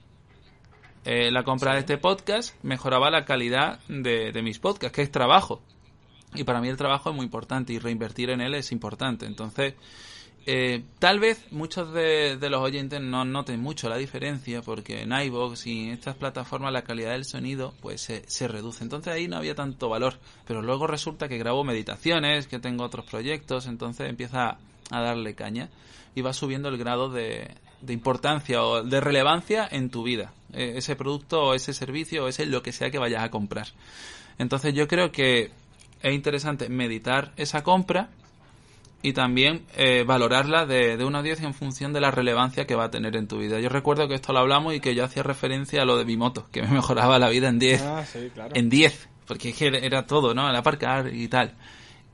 Eh, 1.05 1.31
la 1.33 1.43
compra 1.43 1.73
de 1.73 1.81
este 1.81 1.99
podcast 1.99 2.55
mejoraba 2.63 3.11
la 3.11 3.25
calidad 3.25 3.81
de, 3.89 4.31
de 4.31 4.43
mis 4.43 4.61
podcasts, 4.61 4.95
que 4.95 5.03
es 5.03 5.11
trabajo. 5.11 5.61
Y 6.33 6.45
para 6.45 6.61
mí 6.61 6.69
el 6.69 6.77
trabajo 6.77 7.11
es 7.11 7.17
muy 7.17 7.25
importante 7.25 7.73
y 7.73 7.81
reinvertir 7.81 8.31
en 8.31 8.41
él 8.41 8.55
es 8.55 8.71
importante. 8.71 9.27
Entonces, 9.27 9.75
eh, 10.51 10.83
tal 10.99 11.21
vez 11.21 11.45
muchos 11.51 11.93
de, 11.93 12.39
los 12.41 12.63
oyentes 12.63 13.03
no 13.03 13.27
noten 13.27 13.61
mucho 13.61 13.91
la 13.91 13.99
diferencia 13.99 14.63
porque 14.63 15.03
en 15.03 15.13
iVoox 15.13 15.67
y 15.67 15.83
en 15.83 15.91
estas 15.91 16.17
plataformas 16.17 16.73
la 16.73 16.85
calidad 16.85 17.11
del 17.11 17.27
sonido 17.27 17.75
pues 17.83 18.01
se, 18.01 18.49
reduce. 18.49 18.83
Entonces 18.83 19.13
ahí 19.13 19.29
no 19.29 19.37
había 19.37 19.55
tanto 19.55 19.91
valor. 19.91 20.15
Pero 20.47 20.63
luego 20.63 20.87
resulta 20.87 21.29
que 21.29 21.37
grabo 21.37 21.65
meditaciones, 21.65 22.47
que 22.47 22.59
tengo 22.59 22.83
otros 22.83 23.05
proyectos, 23.05 23.67
entonces 23.67 24.09
empieza 24.09 24.57
a 24.91 25.01
darle 25.03 25.35
caña 25.35 25.69
y 26.15 26.23
va 26.23 26.33
subiendo 26.33 26.71
el 26.71 26.79
grado 26.79 27.11
de, 27.11 27.55
importancia 27.87 28.65
o 28.65 28.83
de 28.83 29.03
relevancia 29.03 29.69
en 29.71 29.91
tu 29.91 30.03
vida. 30.03 30.33
E, 30.55 30.79
ese 30.79 30.97
producto 30.97 31.43
o 31.43 31.55
ese 31.55 31.75
servicio 31.75 32.25
o 32.25 32.29
ese 32.29 32.47
lo 32.47 32.63
que 32.63 32.73
sea 32.73 32.91
que 32.91 32.99
vayas 32.99 33.23
a 33.23 33.31
comprar. 33.31 33.67
Entonces 34.39 34.73
yo 34.73 34.89
creo 34.89 35.13
que 35.13 35.51
es 36.01 36.15
interesante 36.15 36.71
meditar 36.71 37.35
esa 37.37 37.63
compra 37.63 38.09
y 39.03 39.13
también 39.13 39.65
eh, 39.77 40.05
valorarla 40.05 40.67
de, 40.67 40.97
de 40.97 41.05
1 41.05 41.19
a 41.19 41.23
10 41.23 41.43
en 41.43 41.55
función 41.55 41.93
de 41.93 42.01
la 42.01 42.11
relevancia 42.11 42.67
que 42.67 42.75
va 42.75 42.85
a 42.85 42.91
tener 42.91 43.17
en 43.17 43.29
tu 43.29 43.39
vida. 43.39 43.61
Yo 43.61 43.69
recuerdo 43.69 44.09
que 44.09 44.15
esto 44.15 44.33
lo 44.33 44.41
hablamos 44.41 44.75
y 44.75 44.81
que 44.81 44.95
yo 44.95 45.05
hacía 45.05 45.23
referencia 45.23 45.83
a 45.83 45.85
lo 45.85 45.97
de 45.97 46.05
mi 46.05 46.17
moto, 46.17 46.47
que 46.51 46.63
me 46.63 46.69
mejoraba 46.73 47.19
la 47.19 47.29
vida 47.29 47.49
en 47.49 47.59
10. 47.59 47.83
Ah, 47.83 48.05
sí, 48.05 48.31
claro. 48.35 48.51
En 48.55 48.69
10, 48.69 49.09
porque 49.27 49.55
era 49.83 50.07
todo, 50.07 50.35
¿no? 50.35 50.49
El 50.49 50.57
aparcar 50.57 51.15
y 51.15 51.29
tal. 51.29 51.55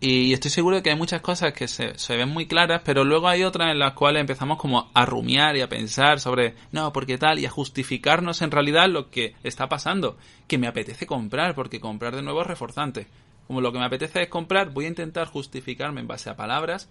Y 0.01 0.35
estoy 0.35 0.51
seguro 0.51 0.77
de 0.77 0.83
que 0.83 0.91
hay 0.91 0.97
muchas 0.97 1.23
cosas 1.23 1.55
que 1.55 1.67
se, 1.67 1.99
se, 1.99 2.17
ven 2.17 2.29
muy 2.29 2.47
claras, 2.47 2.83
pero 2.85 3.05
luego 3.05 3.29
hay 3.29 3.43
otras 3.43 3.71
en 3.71 3.79
las 3.79 3.95
cuales 3.95 4.21
empezamos 4.21 4.59
como 4.59 4.91
a 4.93 5.07
rumiar 5.07 5.57
y 5.57 5.63
a 5.63 5.69
pensar 5.69 6.21
sobre, 6.21 6.55
no, 6.73 6.93
porque 6.93 7.17
tal, 7.17 7.39
y 7.39 7.47
a 7.47 7.51
justificarnos 7.51 8.43
en 8.43 8.51
realidad 8.51 8.87
lo 8.91 9.09
que 9.09 9.35
está 9.45 9.69
pasando, 9.71 10.19
que 10.47 10.59
me 10.59 10.67
apetece 10.67 11.07
comprar, 11.07 11.55
porque 11.55 11.81
comprar 11.81 12.15
de 12.15 12.23
nuevo 12.23 12.43
es 12.43 12.47
reforzante 12.47 13.07
como 13.47 13.61
lo 13.61 13.73
que 13.73 13.79
me 13.79 13.85
apetece 13.85 14.23
es 14.23 14.29
comprar, 14.29 14.71
voy 14.71 14.87
a 14.87 14.89
intentar 14.89 15.27
justificarme 15.27 16.01
en 16.01 16.07
base 16.07 16.31
a 16.31 16.37
palabras 16.37 16.89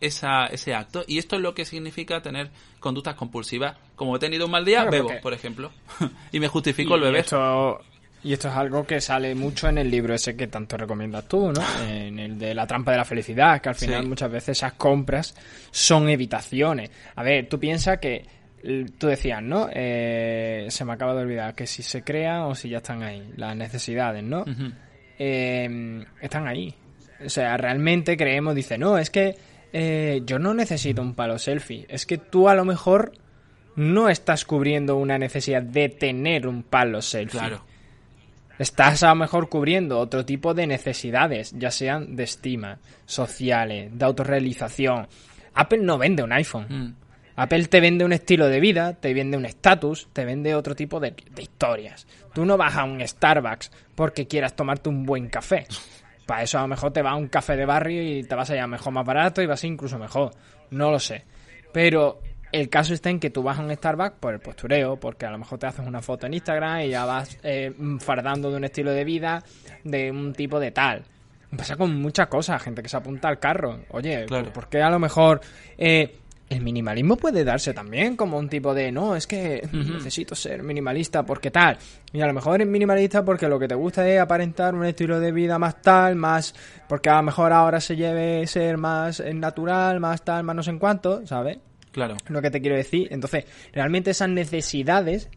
esa, 0.00 0.46
ese 0.46 0.74
acto. 0.74 1.04
Y 1.06 1.18
esto 1.18 1.36
es 1.36 1.42
lo 1.42 1.54
que 1.54 1.64
significa 1.64 2.20
tener 2.20 2.50
conductas 2.80 3.14
compulsivas. 3.14 3.76
Como 3.94 4.16
he 4.16 4.18
tenido 4.18 4.46
un 4.46 4.50
mal 4.50 4.64
día, 4.64 4.84
bebo, 4.84 5.10
por 5.22 5.32
ejemplo. 5.32 5.70
y 6.32 6.40
me 6.40 6.48
justifico 6.48 6.94
el 6.96 7.00
beber. 7.02 7.20
Esto, 7.20 7.80
y 8.22 8.32
esto 8.32 8.48
es 8.48 8.54
algo 8.54 8.84
que 8.86 9.00
sale 9.00 9.34
mucho 9.34 9.68
en 9.68 9.78
el 9.78 9.90
libro 9.90 10.14
ese 10.14 10.36
que 10.36 10.48
tanto 10.48 10.76
recomiendas 10.76 11.28
tú, 11.28 11.52
¿no? 11.52 11.62
En 11.88 12.18
el 12.18 12.38
de 12.38 12.54
la 12.54 12.66
trampa 12.66 12.90
de 12.92 12.98
la 12.98 13.04
felicidad, 13.04 13.60
que 13.60 13.68
al 13.68 13.74
final 13.74 14.06
muchas 14.06 14.30
veces 14.30 14.58
esas 14.58 14.72
compras 14.74 15.34
son 15.70 16.08
evitaciones. 16.08 16.90
A 17.14 17.22
ver, 17.22 17.48
tú 17.48 17.58
piensas 17.58 17.98
que 17.98 18.26
tú 18.98 19.06
decías, 19.06 19.42
¿no? 19.42 19.68
Eh, 19.72 20.66
se 20.70 20.84
me 20.84 20.92
acaba 20.92 21.14
de 21.14 21.22
olvidar 21.22 21.54
que 21.54 21.66
si 21.66 21.82
se 21.82 22.02
crean 22.02 22.42
o 22.42 22.54
si 22.54 22.68
ya 22.68 22.78
están 22.78 23.02
ahí, 23.02 23.32
las 23.36 23.54
necesidades, 23.56 24.22
¿no? 24.22 24.44
Eh, 25.18 26.04
están 26.20 26.46
ahí. 26.46 26.74
O 27.24 27.28
sea, 27.28 27.56
realmente 27.56 28.16
creemos, 28.16 28.54
dice, 28.54 28.78
no, 28.78 28.98
es 28.98 29.10
que 29.10 29.36
eh, 29.72 30.22
yo 30.24 30.38
no 30.38 30.54
necesito 30.54 31.02
un 31.02 31.14
palo 31.14 31.38
selfie. 31.38 31.86
Es 31.88 32.06
que 32.06 32.18
tú 32.18 32.48
a 32.48 32.54
lo 32.54 32.64
mejor 32.64 33.12
no 33.74 34.08
estás 34.08 34.44
cubriendo 34.44 34.96
una 34.96 35.18
necesidad 35.18 35.62
de 35.62 35.88
tener 35.88 36.46
un 36.46 36.62
palo 36.62 37.02
selfie. 37.02 37.38
Claro. 37.38 37.62
Estás 38.58 39.02
a 39.02 39.10
lo 39.10 39.16
mejor 39.16 39.48
cubriendo 39.48 39.98
otro 39.98 40.24
tipo 40.24 40.54
de 40.54 40.66
necesidades, 40.66 41.52
ya 41.56 41.70
sean 41.70 42.16
de 42.16 42.22
estima, 42.22 42.78
sociales, 43.04 43.90
de 43.92 44.04
autorrealización. 44.04 45.06
Apple 45.54 45.80
no 45.82 45.98
vende 45.98 46.22
un 46.22 46.32
iPhone. 46.32 46.66
Mm. 46.68 47.05
Apple 47.36 47.66
te 47.66 47.80
vende 47.80 48.04
un 48.04 48.12
estilo 48.12 48.48
de 48.48 48.60
vida, 48.60 48.94
te 48.94 49.12
vende 49.12 49.36
un 49.36 49.44
estatus, 49.44 50.08
te 50.12 50.24
vende 50.24 50.54
otro 50.54 50.74
tipo 50.74 50.98
de, 50.98 51.14
historias. 51.38 52.06
Tú 52.34 52.46
no 52.46 52.56
vas 52.56 52.76
a 52.76 52.84
un 52.84 53.06
Starbucks 53.06 53.70
porque 53.94 54.26
quieras 54.26 54.56
tomarte 54.56 54.88
un 54.88 55.04
buen 55.04 55.28
café. 55.28 55.66
Para 56.26 56.42
eso 56.42 56.58
a 56.58 56.62
lo 56.62 56.68
mejor 56.68 56.92
te 56.92 57.02
va 57.02 57.10
a 57.10 57.16
un 57.16 57.28
café 57.28 57.56
de 57.56 57.66
barrio 57.66 58.02
y 58.02 58.24
te 58.24 58.34
vas 58.34 58.50
allá 58.50 58.66
mejor 58.66 58.92
más 58.92 59.04
barato 59.04 59.42
y 59.42 59.46
vas 59.46 59.62
incluso 59.64 59.98
mejor. 59.98 60.32
No 60.70 60.90
lo 60.90 60.98
sé. 60.98 61.24
Pero 61.72 62.20
el 62.52 62.70
caso 62.70 62.94
está 62.94 63.10
en 63.10 63.20
que 63.20 63.30
tú 63.30 63.42
vas 63.42 63.58
a 63.58 63.62
un 63.62 63.74
Starbucks 63.74 64.16
por 64.18 64.32
el 64.32 64.40
postureo, 64.40 64.96
porque 64.96 65.26
a 65.26 65.30
lo 65.30 65.38
mejor 65.38 65.58
te 65.58 65.66
haces 65.66 65.86
una 65.86 66.00
foto 66.00 66.26
en 66.26 66.34
Instagram 66.34 66.80
y 66.80 66.88
ya 66.88 67.04
vas 67.04 67.38
eh, 67.42 67.72
fardando 68.00 68.50
de 68.50 68.56
un 68.56 68.64
estilo 68.64 68.92
de 68.92 69.04
vida 69.04 69.44
de 69.84 70.10
un 70.10 70.32
tipo 70.32 70.58
de 70.58 70.70
tal. 70.70 71.04
Pasa 71.56 71.76
con 71.76 71.94
muchas 72.00 72.26
cosas, 72.26 72.62
gente 72.62 72.82
que 72.82 72.88
se 72.88 72.96
apunta 72.96 73.28
al 73.28 73.38
carro. 73.38 73.80
Oye, 73.90 74.26
¿por 74.52 74.68
qué 74.68 74.82
a 74.82 74.90
lo 74.90 74.98
mejor 74.98 75.40
eh, 75.78 76.16
el 76.48 76.60
minimalismo 76.60 77.16
puede 77.16 77.42
darse 77.42 77.74
también 77.74 78.16
como 78.16 78.38
un 78.38 78.48
tipo 78.48 78.72
de, 78.72 78.92
no, 78.92 79.16
es 79.16 79.26
que 79.26 79.68
necesito 79.72 80.34
ser 80.36 80.62
minimalista 80.62 81.24
porque 81.24 81.50
tal. 81.50 81.76
Y 82.12 82.20
a 82.20 82.26
lo 82.26 82.32
mejor 82.34 82.56
eres 82.56 82.68
minimalista 82.68 83.24
porque 83.24 83.48
lo 83.48 83.58
que 83.58 83.66
te 83.66 83.74
gusta 83.74 84.08
es 84.08 84.20
aparentar 84.20 84.74
un 84.74 84.84
estilo 84.84 85.18
de 85.18 85.32
vida 85.32 85.58
más 85.58 85.82
tal, 85.82 86.14
más, 86.14 86.54
porque 86.88 87.10
a 87.10 87.16
lo 87.16 87.24
mejor 87.24 87.52
ahora 87.52 87.80
se 87.80 87.96
lleve 87.96 88.46
ser 88.46 88.76
más 88.78 89.20
natural, 89.34 89.98
más 89.98 90.24
tal, 90.24 90.44
más 90.44 90.54
no 90.54 90.62
sé 90.62 90.70
en 90.70 90.78
cuánto, 90.78 91.26
¿sabes? 91.26 91.58
Claro. 91.90 92.16
Lo 92.28 92.40
que 92.40 92.50
te 92.50 92.60
quiero 92.60 92.76
decir. 92.76 93.08
Entonces, 93.10 93.44
realmente 93.72 94.10
esas 94.12 94.28
necesidades 94.28 95.28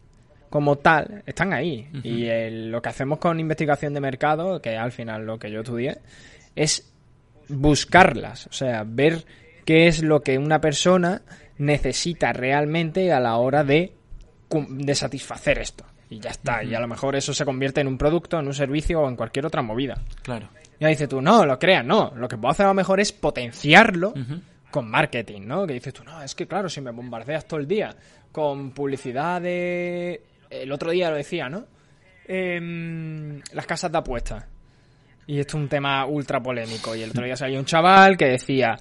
como 0.48 0.76
tal 0.78 1.22
están 1.26 1.52
ahí. 1.52 1.88
Y 2.04 2.26
el- 2.26 2.70
lo 2.70 2.82
que 2.82 2.88
hacemos 2.88 3.18
con 3.18 3.40
investigación 3.40 3.94
de 3.94 4.00
mercado, 4.00 4.60
que 4.60 4.76
al 4.76 4.92
final 4.92 5.24
lo 5.26 5.38
que 5.38 5.50
yo 5.50 5.60
estudié, 5.60 5.98
es 6.54 6.92
buscarlas. 7.48 8.46
O 8.46 8.52
sea, 8.52 8.84
ver 8.86 9.24
qué 9.70 9.86
es 9.86 10.02
lo 10.02 10.20
que 10.20 10.36
una 10.36 10.60
persona 10.60 11.22
necesita 11.58 12.32
realmente 12.32 13.12
a 13.12 13.20
la 13.20 13.36
hora 13.36 13.62
de, 13.62 13.92
satisfacer 14.94 15.60
esto. 15.60 15.84
Y 16.08 16.18
ya 16.18 16.30
está. 16.30 16.64
Y 16.64 16.74
a 16.74 16.80
lo 16.80 16.88
mejor 16.88 17.14
eso 17.14 17.32
se 17.32 17.44
convierte 17.44 17.80
en 17.80 17.86
un 17.86 17.96
producto, 17.96 18.40
en 18.40 18.48
un 18.48 18.52
servicio 18.52 19.00
o 19.00 19.08
en 19.08 19.14
cualquier 19.14 19.46
otra 19.46 19.62
movida. 19.62 19.94
Claro. 20.24 20.48
Ya 20.80 20.88
dices 20.88 21.08
tú, 21.08 21.22
no, 21.22 21.46
lo 21.46 21.56
creas, 21.56 21.84
no. 21.84 22.12
Lo 22.16 22.26
que 22.26 22.36
puedo 22.36 22.50
hacer 22.50 22.66
a 22.66 22.70
lo 22.70 22.74
mejor 22.74 22.98
es 22.98 23.12
potenciarlo 23.12 24.12
con 24.72 24.90
marketing, 24.90 25.42
¿no? 25.42 25.68
Que 25.68 25.74
dices 25.74 25.94
tú, 25.94 26.02
no, 26.02 26.20
es 26.20 26.34
que 26.34 26.48
claro, 26.48 26.68
si 26.68 26.80
me 26.80 26.90
bombardeas 26.90 27.46
todo 27.46 27.60
el 27.60 27.68
día 27.68 27.94
con 28.32 28.72
publicidad 28.72 29.40
de... 29.40 30.20
El 30.50 30.72
otro 30.72 30.90
día 30.90 31.10
lo 31.10 31.16
decía, 31.16 31.48
¿no? 31.48 31.64
Em, 32.26 33.40
las 33.52 33.66
casas 33.66 33.92
de 33.92 33.98
apuestas. 33.98 34.44
Y 35.28 35.38
esto 35.38 35.58
es 35.58 35.62
un 35.62 35.68
tema 35.68 36.06
ultra 36.06 36.42
polémico. 36.42 36.96
Y 36.96 37.02
el 37.02 37.10
otro 37.10 37.24
día 37.24 37.36
salió 37.36 37.60
un 37.60 37.66
chaval 37.66 38.16
que 38.16 38.26
decía... 38.26 38.76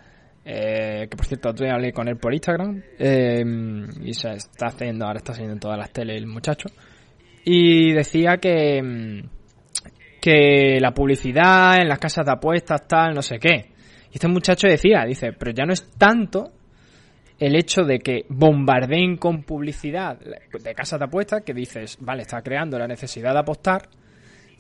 eh, 0.46 1.08
que 1.10 1.18
por 1.18 1.26
cierto, 1.26 1.50
otro 1.50 1.66
día 1.66 1.76
hablé 1.76 1.92
con 1.92 2.08
él 2.08 2.18
por 2.18 2.34
Instagram. 2.34 2.82
em, 2.98 3.86
y 4.04 4.14
se 4.14 4.32
está 4.32 4.68
haciendo, 4.68 5.06
ahora 5.06 5.18
está 5.18 5.34
saliendo 5.34 5.54
en 5.54 5.60
todas 5.60 5.78
las 5.78 5.92
teles 5.92 6.18
el 6.18 6.28
muchacho. 6.28 6.70
Y 7.46 7.94
decía 7.94 8.38
que... 8.38 8.78
em, 8.78 9.24
que 10.20 10.80
la 10.80 10.92
publicidad 10.92 11.78
en 11.82 11.88
las 11.88 12.00
casas 12.00 12.26
de 12.26 12.32
apuestas, 12.32 12.88
tal, 12.88 13.14
no 13.14 13.22
sé 13.22 13.40
qué. 13.40 13.72
Y 14.12 14.16
este 14.16 14.28
muchacho 14.28 14.68
decía, 14.68 15.06
dice, 15.06 15.34
pero 15.34 15.52
ya 15.52 15.66
no 15.66 15.74
es 15.74 15.90
tanto 15.98 16.52
el 17.40 17.56
hecho 17.56 17.84
de 17.84 18.00
que 18.00 18.26
bombardeen 18.28 19.18
con 19.18 19.44
publicidad 19.44 20.20
de 20.20 20.74
casas 20.74 21.00
de 21.00 21.06
apuestas, 21.06 21.44
que 21.44 21.54
dices, 21.54 21.98
vale, 22.02 22.24
está 22.24 22.42
creando 22.42 22.78
la 22.78 22.88
necesidad 22.88 23.34
de 23.34 23.40
apostar, 23.40 23.88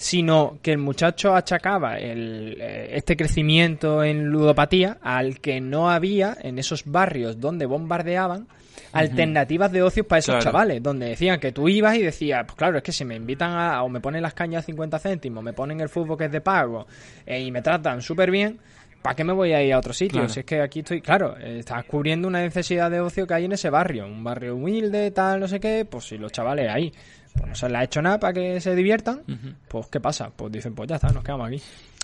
sino 0.01 0.59
que 0.61 0.71
el 0.71 0.77
muchacho 0.77 1.35
achacaba 1.35 1.97
el, 1.97 2.55
eh, 2.57 2.91
este 2.93 3.17
crecimiento 3.17 4.01
en 4.01 4.27
ludopatía 4.27 4.97
al 5.01 5.41
que 5.41 5.59
no 5.59 5.89
había 5.91 6.37
en 6.41 6.57
esos 6.57 6.85
barrios 6.85 7.37
donde 7.41 7.65
bombardeaban 7.65 8.47
alternativas 8.93 9.71
de 9.73 9.83
ocio 9.83 10.07
para 10.07 10.19
esos 10.19 10.35
Claro. 10.35 10.43
chavales, 10.45 10.81
donde 10.81 11.07
decían 11.09 11.37
que 11.37 11.51
tú 11.51 11.67
ibas 11.67 11.97
y 11.97 12.01
decías, 12.01 12.45
pues 12.45 12.55
claro, 12.55 12.77
es 12.77 12.83
que 12.83 12.93
si 12.93 13.03
me 13.03 13.15
invitan 13.15 13.51
a, 13.51 13.83
o 13.83 13.89
me 13.89 13.99
ponen 13.99 14.21
las 14.21 14.33
cañas 14.33 14.63
a 14.63 14.65
50 14.65 14.97
céntimos, 14.99 15.43
me 15.43 15.51
ponen 15.51 15.81
el 15.81 15.89
fútbol 15.89 16.17
que 16.17 16.25
es 16.25 16.31
de 16.31 16.39
pago 16.41 16.87
eh, 17.25 17.41
y 17.41 17.51
me 17.51 17.61
tratan 17.61 18.01
súper 18.01 18.31
bien, 18.31 18.57
¿para 19.01 19.15
qué 19.15 19.23
me 19.23 19.33
voy 19.33 19.53
a 19.53 19.63
ir 19.63 19.73
a 19.73 19.79
otro 19.79 19.93
sitio? 19.93 20.19
Claro. 20.19 20.29
Si 20.29 20.39
es 20.41 20.45
que 20.45 20.61
aquí 20.61 20.79
estoy, 20.79 21.01
claro, 21.01 21.35
eh, 21.39 21.59
estás 21.59 21.83
cubriendo 21.85 22.27
una 22.27 22.41
necesidad 22.41 22.89
de 22.91 22.99
ocio 22.99 23.25
que 23.27 23.33
hay 23.33 23.45
en 23.45 23.53
ese 23.53 23.69
barrio, 23.69 24.05
un 24.05 24.23
barrio 24.23 24.55
humilde, 24.55 25.11
tal, 25.11 25.39
no 25.39 25.47
sé 25.47 25.59
qué, 25.59 25.85
pues 25.89 26.05
si 26.05 26.17
los 26.17 26.31
chavales 26.31 26.69
ahí, 26.69 26.91
pues 27.35 27.47
no 27.49 27.55
se 27.55 27.67
les 27.69 27.77
ha 27.77 27.83
hecho 27.83 28.01
nada 28.01 28.19
para 28.19 28.33
que 28.33 28.59
se 28.61 28.75
diviertan, 28.75 29.21
pues 29.67 29.87
¿qué 29.87 29.99
pasa? 29.99 30.31
Pues 30.35 30.51
dicen, 30.51 30.75
pues 30.75 30.89
ya 30.89 30.95
está, 30.95 31.09
nos 31.11 31.23
quedamos 31.23 31.47
aquí. 31.47 31.61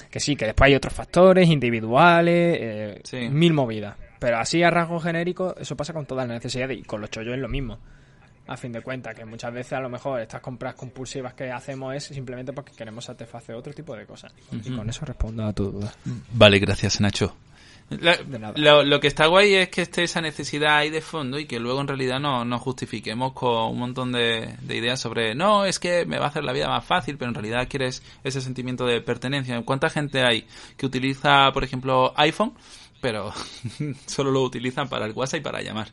Que 0.09 0.19
sí, 0.19 0.35
que 0.35 0.45
después 0.45 0.67
hay 0.69 0.75
otros 0.75 0.93
factores 0.93 1.49
individuales, 1.49 2.57
eh, 2.59 3.01
Sí. 3.03 3.29
mil 3.29 3.53
movidas. 3.53 3.95
Pero 4.19 4.37
así 4.37 4.63
a 4.63 4.69
rasgo 4.71 4.99
genérico, 4.99 5.55
eso 5.59 5.75
pasa 5.75 5.93
con 5.93 6.05
todas 6.05 6.27
las 6.27 6.35
necesidades 6.37 6.77
y 6.79 6.83
con 6.83 7.01
los 7.01 7.09
chollos 7.09 7.33
es 7.35 7.39
lo 7.41 7.49
mismo. 7.49 7.79
A 8.47 8.57
fin 8.57 8.71
de 8.71 8.81
cuentas, 8.81 9.15
que 9.15 9.25
muchas 9.25 9.51
veces 9.53 9.73
a 9.73 9.79
lo 9.79 9.89
mejor 9.89 10.21
estas 10.21 10.39
compras 10.41 10.75
compulsivas 10.75 11.33
que 11.33 11.49
hacemos 11.51 11.95
es 11.95 12.03
simplemente 12.03 12.53
porque 12.53 12.73
queremos 12.73 13.05
satisfacer 13.05 13.55
otro 13.55 13.73
tipo 13.73 13.95
de 13.95 14.05
cosas. 14.05 14.31
Y 14.63 14.69
con 14.75 14.87
eso 14.89 15.03
respondo 15.05 15.43
a 15.45 15.51
tu 15.53 15.71
duda. 15.71 15.91
Vale, 16.33 16.59
gracias, 16.59 17.01
Nacho. 17.01 17.35
La- 17.89 18.17
De 18.17 18.39
nada. 18.39 18.53
lo, 18.57 18.83
lo 18.83 18.99
que 18.99 19.07
está 19.07 19.27
guay 19.27 19.53
es 19.55 19.69
que 19.69 19.83
esté 19.83 20.03
esa 20.03 20.19
necesidad 20.19 20.77
ahí 20.77 20.89
de 20.89 21.01
fondo 21.01 21.37
y 21.39 21.45
que 21.45 21.59
luego 21.59 21.81
en 21.81 21.87
realidad 21.87 22.19
no 22.19 22.43
nos 22.43 22.61
justifiquemos 22.61 23.33
con 23.33 23.71
un 23.71 23.77
montón 23.79 24.11
de, 24.11 24.55
de 24.61 24.75
ideas 24.77 24.99
sobre 24.99 25.35
no, 25.35 25.65
es 25.65 25.77
que 25.79 26.03
me 26.05 26.17
va 26.17 26.25
a 26.25 26.29
hacer 26.29 26.43
la 26.43 26.51
vida 26.53 26.67
más 26.67 26.83
fácil, 26.83 27.17
pero 27.17 27.29
en 27.29 27.35
realidad 27.35 27.67
quieres 27.69 28.01
ese 28.23 28.41
sentimiento 28.41 28.85
de 28.87 29.01
pertenencia. 29.01 29.61
¿Cuánta 29.63 29.89
gente 29.91 30.23
hay 30.23 30.47
que 30.77 30.85
utiliza, 30.87 31.51
por 31.51 31.63
ejemplo, 31.63 32.11
iPhone, 32.17 32.53
pero 33.01 33.31
solo 34.07 34.31
lo 34.31 34.41
utilizan 34.41 34.87
para 34.89 35.05
el 35.05 35.11
WhatsApp 35.13 35.39
y 35.41 35.43
para 35.43 35.61
llamar? 35.61 35.89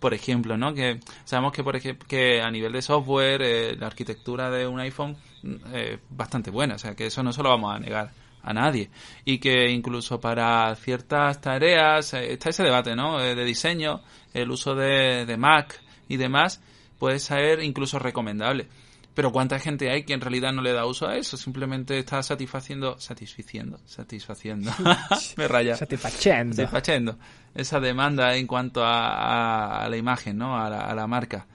Por 0.00 0.14
ejemplo, 0.14 0.56
¿no? 0.56 0.74
Que 0.74 1.00
sabemos 1.24 1.52
que, 1.52 1.64
por 1.64 1.76
ejemplo, 1.76 2.06
que 2.08 2.40
a 2.40 2.50
nivel 2.50 2.72
de 2.72 2.82
software, 2.82 3.42
eh, 3.42 3.76
la 3.76 3.86
arquitectura 3.86 4.50
de 4.50 4.66
un 4.66 4.80
iPhone 4.80 5.16
mm, 5.42 5.74
es 5.74 5.98
bastante 6.10 6.50
buena. 6.50 6.74
O 6.74 6.78
sea, 6.78 6.94
que 6.94 7.06
eso 7.06 7.22
no 7.22 7.32
se 7.32 7.42
lo 7.42 7.50
vamos 7.50 7.74
a 7.74 7.78
negar 7.78 8.12
a 8.42 8.52
nadie. 8.52 8.90
Y 9.24 9.38
que 9.38 9.70
incluso 9.70 10.20
para 10.20 10.74
ciertas 10.76 11.40
tareas, 11.40 12.14
eh, 12.14 12.32
está 12.32 12.50
ese 12.50 12.62
debate, 12.62 12.94
¿no? 12.94 13.20
Eh, 13.20 13.34
de 13.34 13.44
diseño, 13.44 14.02
el 14.32 14.50
uso 14.50 14.74
de, 14.74 15.26
de 15.26 15.36
Mac 15.36 15.80
y 16.08 16.16
demás, 16.16 16.62
puede 16.98 17.18
ser 17.18 17.62
incluso 17.62 17.98
recomendable. 17.98 18.68
Pero 19.16 19.32
¿cuánta 19.32 19.58
gente 19.58 19.90
hay 19.90 20.04
que 20.04 20.12
en 20.12 20.20
realidad 20.20 20.52
no 20.52 20.62
le 20.62 20.72
da 20.72 20.86
uso 20.86 21.08
a 21.08 21.16
eso? 21.16 21.36
Simplemente 21.36 21.98
está 21.98 22.22
satisfaciendo, 22.22 23.00
satisfaciendo, 23.00 23.80
satisfaciendo. 23.86 24.70
Me 25.36 25.48
raya 25.48 25.74
Satisfaciendo. 25.74 26.54
satisfaciendo 26.54 27.18
esa 27.54 27.80
demanda 27.80 28.36
en 28.36 28.46
cuanto 28.46 28.84
a, 28.84 29.08
a- 29.08 29.84
a 29.84 29.88
la 29.88 29.96
imagen, 29.96 30.36
¿no? 30.38 30.56
A 30.56 30.70
la, 30.70 30.80
a 30.82 30.94
la 30.94 31.06
marca. 31.08 31.46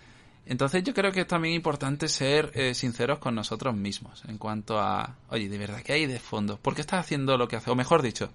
Entonces 0.48 0.84
yo 0.84 0.94
creo 0.94 1.12
que 1.12 1.22
es 1.22 1.28
también 1.28 1.54
importante 1.54 2.08
ser 2.08 2.52
eh, 2.56 2.74
sinceros 2.74 3.20
con 3.20 3.36
nosotros 3.36 3.76
mismos 3.76 4.24
en 4.28 4.38
cuanto 4.40 4.80
a, 4.80 5.16
oye, 5.30 5.48
de 5.48 5.58
verdad, 5.60 5.82
¿qué 5.84 5.94
hay 5.94 6.08
de 6.08 6.20
fondo? 6.20 6.58
¿Por 6.58 6.74
qué 6.76 6.82
estás 6.82 7.00
haciendo 7.00 7.38
lo 7.38 7.48
que 7.48 7.56
haces? 7.58 7.70
O 7.70 7.76
mejor 7.76 8.02
dicho, 8.02 8.32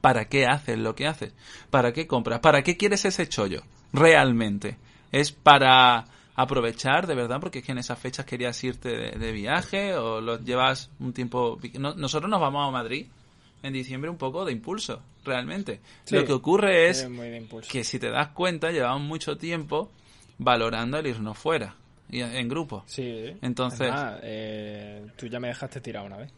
¿para 0.00 0.26
qué 0.26 0.46
haces 0.46 0.78
lo 0.78 0.94
que 0.94 1.08
haces? 1.08 1.32
¿Para 1.70 1.92
qué 1.92 2.06
compras? 2.06 2.38
¿Para 2.38 2.62
qué 2.62 2.76
quieres 2.76 3.04
ese 3.04 3.28
chollo? 3.28 3.62
Realmente. 3.92 4.76
¿Es 5.10 5.32
para 5.32 6.04
aprovechar, 6.36 7.06
de 7.06 7.14
verdad? 7.14 7.40
Porque 7.40 7.58
es 7.60 7.64
que 7.64 7.72
en 7.72 7.78
esas 7.78 7.98
fechas 7.98 8.24
querías 8.26 8.62
irte 8.62 8.90
de, 8.90 9.10
de 9.18 9.32
viaje 9.32 9.94
o 9.96 10.20
lo 10.20 10.38
llevas 10.38 10.90
un 11.00 11.12
tiempo... 11.12 11.58
no- 11.78 11.94
nosotros 11.94 12.30
nos 12.30 12.40
vamos 12.40 12.68
a 12.68 12.70
Madrid 12.70 13.06
en 13.62 13.72
diciembre 13.72 14.10
un 14.10 14.18
poco 14.18 14.44
de 14.44 14.52
impulso, 14.52 15.02
realmente. 15.24 15.80
Sí. 16.04 16.14
Lo 16.14 16.24
que 16.24 16.32
ocurre 16.34 16.88
es 16.88 17.08
que 17.68 17.82
si 17.84 17.98
te 17.98 18.10
das 18.10 18.28
cuenta, 18.28 18.70
llevamos 18.70 19.02
mucho 19.02 19.36
tiempo 19.38 19.90
valorando 20.38 20.98
el 20.98 21.06
irnos 21.06 21.36
fuera 21.38 21.74
y 22.10 22.20
en 22.20 22.48
grupo. 22.48 22.84
Sí. 22.86 23.34
Entonces- 23.42 23.90
eh, 24.22 25.06
tú 25.16 25.26
ya 25.26 25.40
me 25.40 25.48
dejaste 25.48 25.80
tirar 25.80 26.04
una 26.04 26.18
vez. 26.18 26.30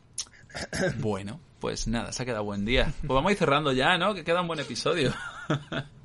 Bueno, 0.98 1.40
pues 1.60 1.88
nada, 1.88 2.12
se 2.12 2.22
ha 2.22 2.26
quedado 2.26 2.44
buen 2.44 2.64
día. 2.64 2.84
Pues 3.00 3.08
vamos 3.08 3.28
a 3.28 3.32
ir 3.32 3.38
cerrando 3.38 3.72
ya, 3.72 3.98
¿no? 3.98 4.14
Que 4.14 4.24
queda 4.24 4.40
un 4.40 4.46
buen 4.46 4.60
episodio. 4.60 5.12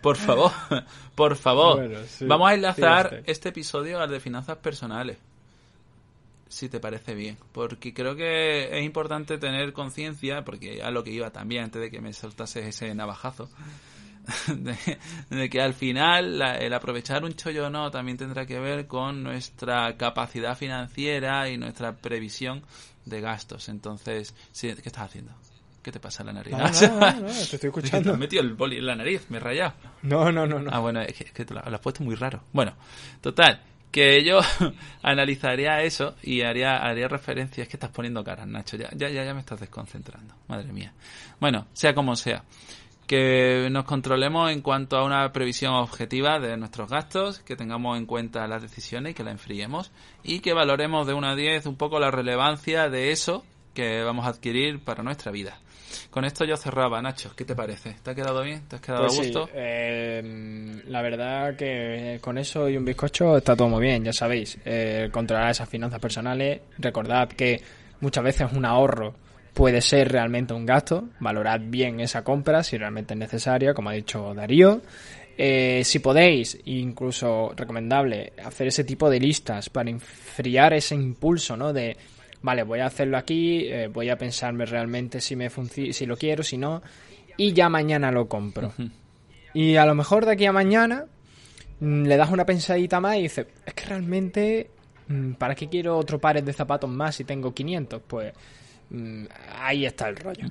por 0.00 0.16
favor, 0.16 0.52
por 1.14 1.36
favor. 1.36 1.76
Bueno, 1.76 1.98
sí, 2.06 2.24
vamos 2.26 2.50
a 2.50 2.54
enlazar 2.54 3.22
este 3.26 3.48
episodio 3.50 4.00
al 4.00 4.10
de 4.10 4.20
finanzas 4.20 4.58
personales. 4.58 5.18
Si 6.48 6.68
te 6.68 6.80
parece 6.80 7.14
bien. 7.14 7.38
Porque 7.52 7.94
creo 7.94 8.14
que 8.14 8.78
es 8.78 8.84
importante 8.84 9.38
tener 9.38 9.72
conciencia, 9.72 10.44
porque 10.44 10.82
a 10.82 10.90
lo 10.90 11.02
que 11.02 11.10
iba 11.10 11.30
también 11.30 11.64
antes 11.64 11.80
de 11.80 11.90
que 11.90 12.00
me 12.00 12.12
soltases 12.12 12.66
ese 12.66 12.94
navajazo. 12.94 13.48
De, 14.46 14.76
de 15.30 15.50
que 15.50 15.60
al 15.60 15.74
final 15.74 16.38
la- 16.38 16.56
el 16.56 16.72
aprovechar 16.74 17.24
un 17.24 17.32
chollo 17.34 17.66
o 17.66 17.70
no 17.70 17.90
también 17.90 18.16
tendrá 18.18 18.46
que 18.46 18.60
ver 18.60 18.86
con 18.86 19.24
nuestra 19.24 19.96
capacidad 19.96 20.56
financiera 20.56 21.48
y 21.48 21.56
nuestra 21.58 21.96
previsión 21.96 22.62
de 23.04 23.20
gastos. 23.20 23.68
Entonces, 23.68 24.32
¿qué 24.60 24.68
estás 24.70 25.06
haciendo? 25.06 25.32
¿Qué 25.82 25.90
te 25.90 25.98
pasa 25.98 26.22
en 26.22 26.28
la 26.28 26.32
nariz? 26.34 26.52
No, 26.52 26.58
no, 26.58 27.00
no, 27.00 27.20
no, 27.20 27.26
te 27.26 27.40
estoy 27.40 27.68
escuchando. 27.68 28.12
has 28.12 28.18
metido 28.18 28.42
el 28.42 28.54
boli 28.54 28.76
en 28.76 28.86
la 28.86 28.94
nariz, 28.94 29.26
me 29.30 29.38
he 29.38 29.40
rayado. 29.40 29.74
No, 30.02 30.30
no, 30.30 30.46
no, 30.46 30.60
no. 30.60 30.70
Ah, 30.72 30.78
bueno, 30.78 31.00
es 31.00 31.12
que, 31.14 31.24
es 31.24 31.32
que 31.32 31.44
te 31.44 31.54
lo, 31.54 31.60
lo 31.60 31.74
has 31.74 31.80
puesto 31.80 32.04
muy 32.04 32.14
raro. 32.14 32.44
Bueno, 32.52 32.74
total, 33.20 33.60
que 33.92 34.24
yo 34.24 34.40
analizaría 35.02 35.82
eso 35.82 36.16
y 36.22 36.40
haría, 36.42 36.78
haría 36.78 37.06
referencia. 37.06 37.62
Es 37.62 37.68
que 37.68 37.76
estás 37.76 37.90
poniendo 37.90 38.24
caras, 38.24 38.46
Nacho. 38.48 38.76
Ya, 38.76 38.88
ya, 38.96 39.08
ya, 39.10 39.24
ya 39.24 39.34
me 39.34 39.40
estás 39.40 39.60
desconcentrando. 39.60 40.34
Madre 40.48 40.72
mía. 40.72 40.92
Bueno, 41.38 41.66
sea 41.74 41.94
como 41.94 42.16
sea. 42.16 42.42
Que 43.06 43.68
nos 43.70 43.84
controlemos 43.84 44.50
en 44.50 44.62
cuanto 44.62 44.96
a 44.96 45.04
una 45.04 45.30
previsión 45.32 45.74
objetiva 45.74 46.38
de 46.38 46.56
nuestros 46.56 46.88
gastos, 46.88 47.40
que 47.40 47.56
tengamos 47.56 47.98
en 47.98 48.06
cuenta 48.06 48.46
las 48.46 48.62
decisiones 48.62 49.10
y 49.10 49.14
que 49.14 49.24
las 49.24 49.32
enfriemos, 49.32 49.92
y 50.22 50.40
que 50.40 50.54
valoremos 50.54 51.06
de 51.06 51.12
1 51.12 51.28
a 51.28 51.34
10 51.34 51.66
un 51.66 51.76
poco 51.76 52.00
la 52.00 52.10
relevancia 52.10 52.88
de 52.88 53.10
eso 53.10 53.44
que 53.74 54.02
vamos 54.02 54.24
a 54.24 54.30
adquirir 54.30 54.80
para 54.80 55.02
nuestra 55.02 55.30
vida. 55.30 55.58
Con 56.10 56.24
esto 56.24 56.44
yo 56.44 56.56
cerraba, 56.56 57.00
Nacho. 57.02 57.32
¿Qué 57.36 57.44
te 57.44 57.54
parece? 57.54 57.96
¿Te 58.02 58.10
ha 58.10 58.14
quedado 58.14 58.42
bien? 58.42 58.62
¿Te 58.68 58.76
has 58.76 58.82
quedado 58.82 59.02
Pues 59.06 59.18
a 59.18 59.22
sí, 59.22 59.30
gusto? 59.32 59.48
eh, 59.54 60.82
la 60.88 61.02
verdad 61.02 61.56
que 61.56 62.18
con 62.20 62.38
eso 62.38 62.68
y 62.68 62.76
un 62.76 62.84
bizcocho 62.84 63.36
está 63.38 63.56
todo 63.56 63.68
muy 63.68 63.82
bien, 63.82 64.04
ya 64.04 64.12
sabéis. 64.12 64.58
Eh, 64.64 65.08
controlar 65.12 65.50
esas 65.50 65.68
finanzas 65.68 66.00
personales. 66.00 66.60
Recordad 66.78 67.28
que 67.28 67.60
muchas 68.00 68.24
veces 68.24 68.52
un 68.52 68.64
ahorro 68.64 69.14
puede 69.54 69.80
ser 69.80 70.10
realmente 70.10 70.54
un 70.54 70.66
gasto. 70.66 71.08
Valorad 71.20 71.60
bien 71.64 72.00
esa 72.00 72.22
compra 72.24 72.62
si 72.62 72.76
realmente 72.78 73.14
es 73.14 73.20
necesaria, 73.20 73.74
como 73.74 73.90
ha 73.90 73.94
dicho 73.94 74.32
Darío. 74.34 74.80
Eh, 75.36 75.82
si 75.84 75.98
podéis, 75.98 76.58
incluso 76.66 77.52
recomendable, 77.56 78.32
hacer 78.44 78.66
ese 78.66 78.84
tipo 78.84 79.08
de 79.08 79.18
listas 79.18 79.70
para 79.70 79.88
enfriar 79.90 80.74
ese 80.74 80.94
impulso, 80.94 81.56
¿no? 81.56 81.72
De, 81.72 81.96
vale, 82.42 82.62
voy 82.64 82.80
a 82.80 82.86
hacerlo 82.86 83.16
aquí, 83.16 83.66
eh, 83.66 83.88
voy 83.88 84.10
a 84.10 84.16
pensarme 84.18 84.66
realmente 84.66 85.20
si 85.20 85.36
me 85.36 85.48
si 85.50 86.06
lo 86.06 86.16
quiero, 86.16 86.42
si 86.42 86.58
no, 86.58 86.82
y 87.36 87.52
ya 87.52 87.68
mañana 87.68 88.10
lo 88.10 88.28
compro. 88.28 88.72
Y 89.54 89.76
a 89.76 89.86
lo 89.86 89.94
mejor 89.94 90.26
de 90.26 90.32
aquí 90.32 90.46
a 90.46 90.52
mañana 90.52 91.06
mm, 91.80 92.04
le 92.04 92.16
das 92.16 92.30
una 92.30 92.44
pensadita 92.46 93.00
más 93.00 93.16
y 93.16 93.22
dices, 93.22 93.46
es 93.64 93.74
que 93.74 93.84
realmente, 93.86 94.70
mm, 95.08 95.32
¿para 95.34 95.54
qué 95.54 95.68
quiero 95.68 95.96
otro 95.96 96.18
pares 96.18 96.44
de 96.44 96.52
zapatos 96.52 96.90
más 96.90 97.16
si 97.16 97.24
tengo 97.24 97.52
500? 97.52 98.02
Pues 98.06 98.32
mm, 98.90 99.24
ahí 99.58 99.86
está 99.86 100.08
el 100.08 100.16
rollo. 100.16 100.46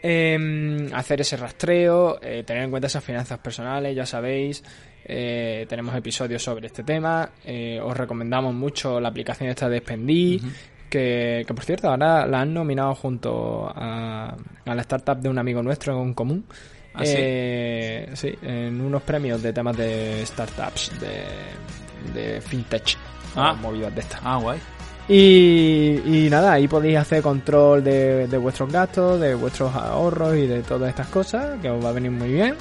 Em, 0.00 0.92
hacer 0.94 1.20
ese 1.20 1.36
rastreo, 1.36 2.20
eh, 2.22 2.44
tener 2.44 2.62
en 2.62 2.70
cuenta 2.70 2.86
esas 2.86 3.02
finanzas 3.02 3.38
personales, 3.40 3.94
ya 3.96 4.06
sabéis. 4.06 4.62
eh, 5.10 5.64
tenemos 5.68 5.94
episodios 5.96 6.42
sobre 6.42 6.66
este 6.66 6.82
tema. 6.84 7.30
eh, 7.44 7.80
os 7.82 7.96
recomendamos 7.96 8.54
mucho 8.54 9.00
la 9.00 9.08
aplicación 9.08 9.48
esta 9.48 9.68
de 9.68 9.78
Spendí. 9.78 10.40
Que, 10.88 11.44
que, 11.46 11.54
por 11.54 11.64
cierto, 11.64 11.88
ahora 11.88 12.26
la 12.26 12.40
han 12.40 12.52
nominado 12.54 12.94
junto 12.94 13.68
a, 13.74 14.34
a 14.64 14.74
la 14.74 14.82
startup 14.82 15.18
de 15.18 15.28
un 15.28 15.38
amigo 15.38 15.62
nuestro 15.62 16.00
en 16.02 16.14
común. 16.14 16.44
¿Ah, 16.94 17.04
sí? 17.04 17.14
Eh, 17.16 18.10
sí, 18.14 18.34
en 18.42 18.80
unos 18.80 19.02
premios 19.02 19.42
de 19.42 19.52
temas 19.52 19.76
de 19.76 20.24
startups, 20.26 20.92
de, 20.98 21.24
de 22.12 22.40
fintech, 22.40 22.96
Ah. 23.36 23.52
movidas 23.54 23.94
de 23.94 24.00
estas. 24.00 24.20
Ah, 24.24 24.36
guay. 24.36 24.58
Y, 25.08 26.00
y 26.04 26.28
nada, 26.30 26.52
ahí 26.52 26.68
podéis 26.68 26.98
hacer 26.98 27.22
control 27.22 27.82
de, 27.84 28.26
de 28.26 28.36
vuestros 28.38 28.70
gastos, 28.70 29.20
de 29.20 29.34
vuestros 29.34 29.74
ahorros 29.74 30.36
y 30.36 30.46
de 30.46 30.62
todas 30.62 30.90
estas 30.90 31.06
cosas, 31.08 31.58
que 31.62 31.70
os 31.70 31.82
va 31.84 31.90
a 31.90 31.92
venir 31.92 32.10
muy 32.10 32.28
bien. 32.30 32.54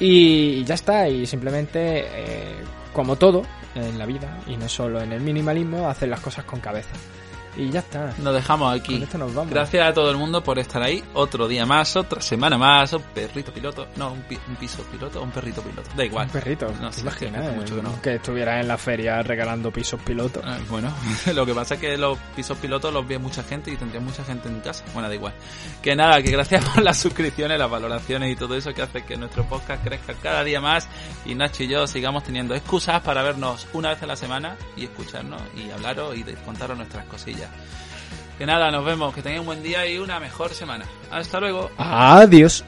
Y, 0.00 0.64
ya 0.64 0.74
está, 0.74 1.08
y 1.08 1.24
simplemente, 1.24 2.00
eh, 2.00 2.56
como 2.92 3.16
todo 3.16 3.42
en 3.74 3.98
la 3.98 4.06
vida, 4.06 4.38
y 4.46 4.56
no 4.56 4.68
solo 4.68 5.00
en 5.00 5.12
el 5.12 5.20
minimalismo, 5.20 5.88
hacer 5.88 6.08
las 6.08 6.20
cosas 6.20 6.44
con 6.44 6.60
cabeza. 6.60 6.90
Y 7.56 7.70
ya 7.70 7.80
está. 7.80 8.12
Nos 8.18 8.34
dejamos 8.34 8.74
aquí. 8.74 8.94
Con 8.94 9.02
esto 9.04 9.18
nos 9.18 9.34
vamos. 9.34 9.50
Gracias 9.52 9.86
a 9.88 9.92
todo 9.94 10.10
el 10.10 10.16
mundo 10.16 10.42
por 10.42 10.58
estar 10.58 10.82
ahí. 10.82 11.02
Otro 11.14 11.46
día 11.46 11.64
más, 11.66 11.94
otra 11.96 12.20
semana 12.20 12.58
más. 12.58 12.92
Un 12.92 13.02
perrito 13.02 13.52
piloto. 13.52 13.86
No, 13.96 14.12
un, 14.12 14.22
pi- 14.22 14.38
un 14.48 14.56
piso 14.56 14.82
piloto 14.84 15.22
un 15.22 15.30
perrito 15.30 15.62
piloto. 15.62 15.88
Da 15.96 16.04
igual. 16.04 16.26
Un 16.26 16.32
perrito, 16.32 16.66
No 16.80 16.90
¿te 16.90 16.96
sé, 17.00 17.08
hace 17.08 17.30
mucho 17.52 17.76
que 17.76 17.82
no. 17.82 18.02
que 18.02 18.14
estuvieras 18.16 18.60
en 18.60 18.68
la 18.68 18.76
feria 18.78 19.22
regalando 19.22 19.70
pisos 19.70 20.00
pilotos. 20.00 20.42
Ah, 20.44 20.58
Bueno, 20.68 20.92
lo 21.34 21.46
que 21.46 21.54
pasa 21.54 21.74
es 21.74 21.80
que 21.80 21.96
los 21.96 22.18
pisos 22.34 22.58
pilotos 22.58 22.92
los 22.92 23.06
ve 23.06 23.18
mucha 23.18 23.42
gente 23.44 23.70
y 23.70 23.76
tendría 23.76 24.00
mucha 24.00 24.24
gente 24.24 24.48
en 24.48 24.60
casa. 24.60 24.84
Bueno, 24.92 25.08
da 25.08 25.14
igual. 25.14 25.34
Que 25.82 25.94
nada, 25.94 26.20
que 26.22 26.30
gracias 26.30 26.64
por 26.74 26.82
las 26.82 26.98
suscripciones, 26.98 27.58
las 27.58 27.70
valoraciones 27.70 28.32
y 28.32 28.36
todo 28.36 28.56
eso 28.56 28.72
que 28.74 28.82
hace 28.82 29.04
que 29.04 29.16
nuestro 29.16 29.44
podcast 29.44 29.84
crezca 29.84 30.14
cada 30.14 30.42
día 30.44 30.60
más 30.60 30.88
y 31.24 31.34
Nacho 31.34 31.62
y 31.62 31.68
yo 31.68 31.86
sigamos 31.86 32.24
teniendo 32.24 32.54
excusas 32.54 33.00
para 33.02 33.22
vernos 33.22 33.66
una 33.72 33.90
vez 33.90 34.02
a 34.02 34.06
la 34.06 34.16
semana 34.16 34.56
y 34.76 34.84
escucharnos 34.84 35.40
y 35.56 35.70
hablaros 35.70 36.16
y 36.16 36.24
contaros 36.44 36.76
nuestras 36.76 37.04
cosillas. 37.06 37.43
Que 38.38 38.46
nada, 38.46 38.70
nos 38.70 38.84
vemos, 38.84 39.14
que 39.14 39.22
tengáis 39.22 39.40
un 39.40 39.46
buen 39.46 39.62
día 39.62 39.86
y 39.86 39.98
una 39.98 40.18
mejor 40.18 40.50
semana. 40.50 40.84
Hasta 41.10 41.38
luego. 41.40 41.70
Adiós. 41.78 42.64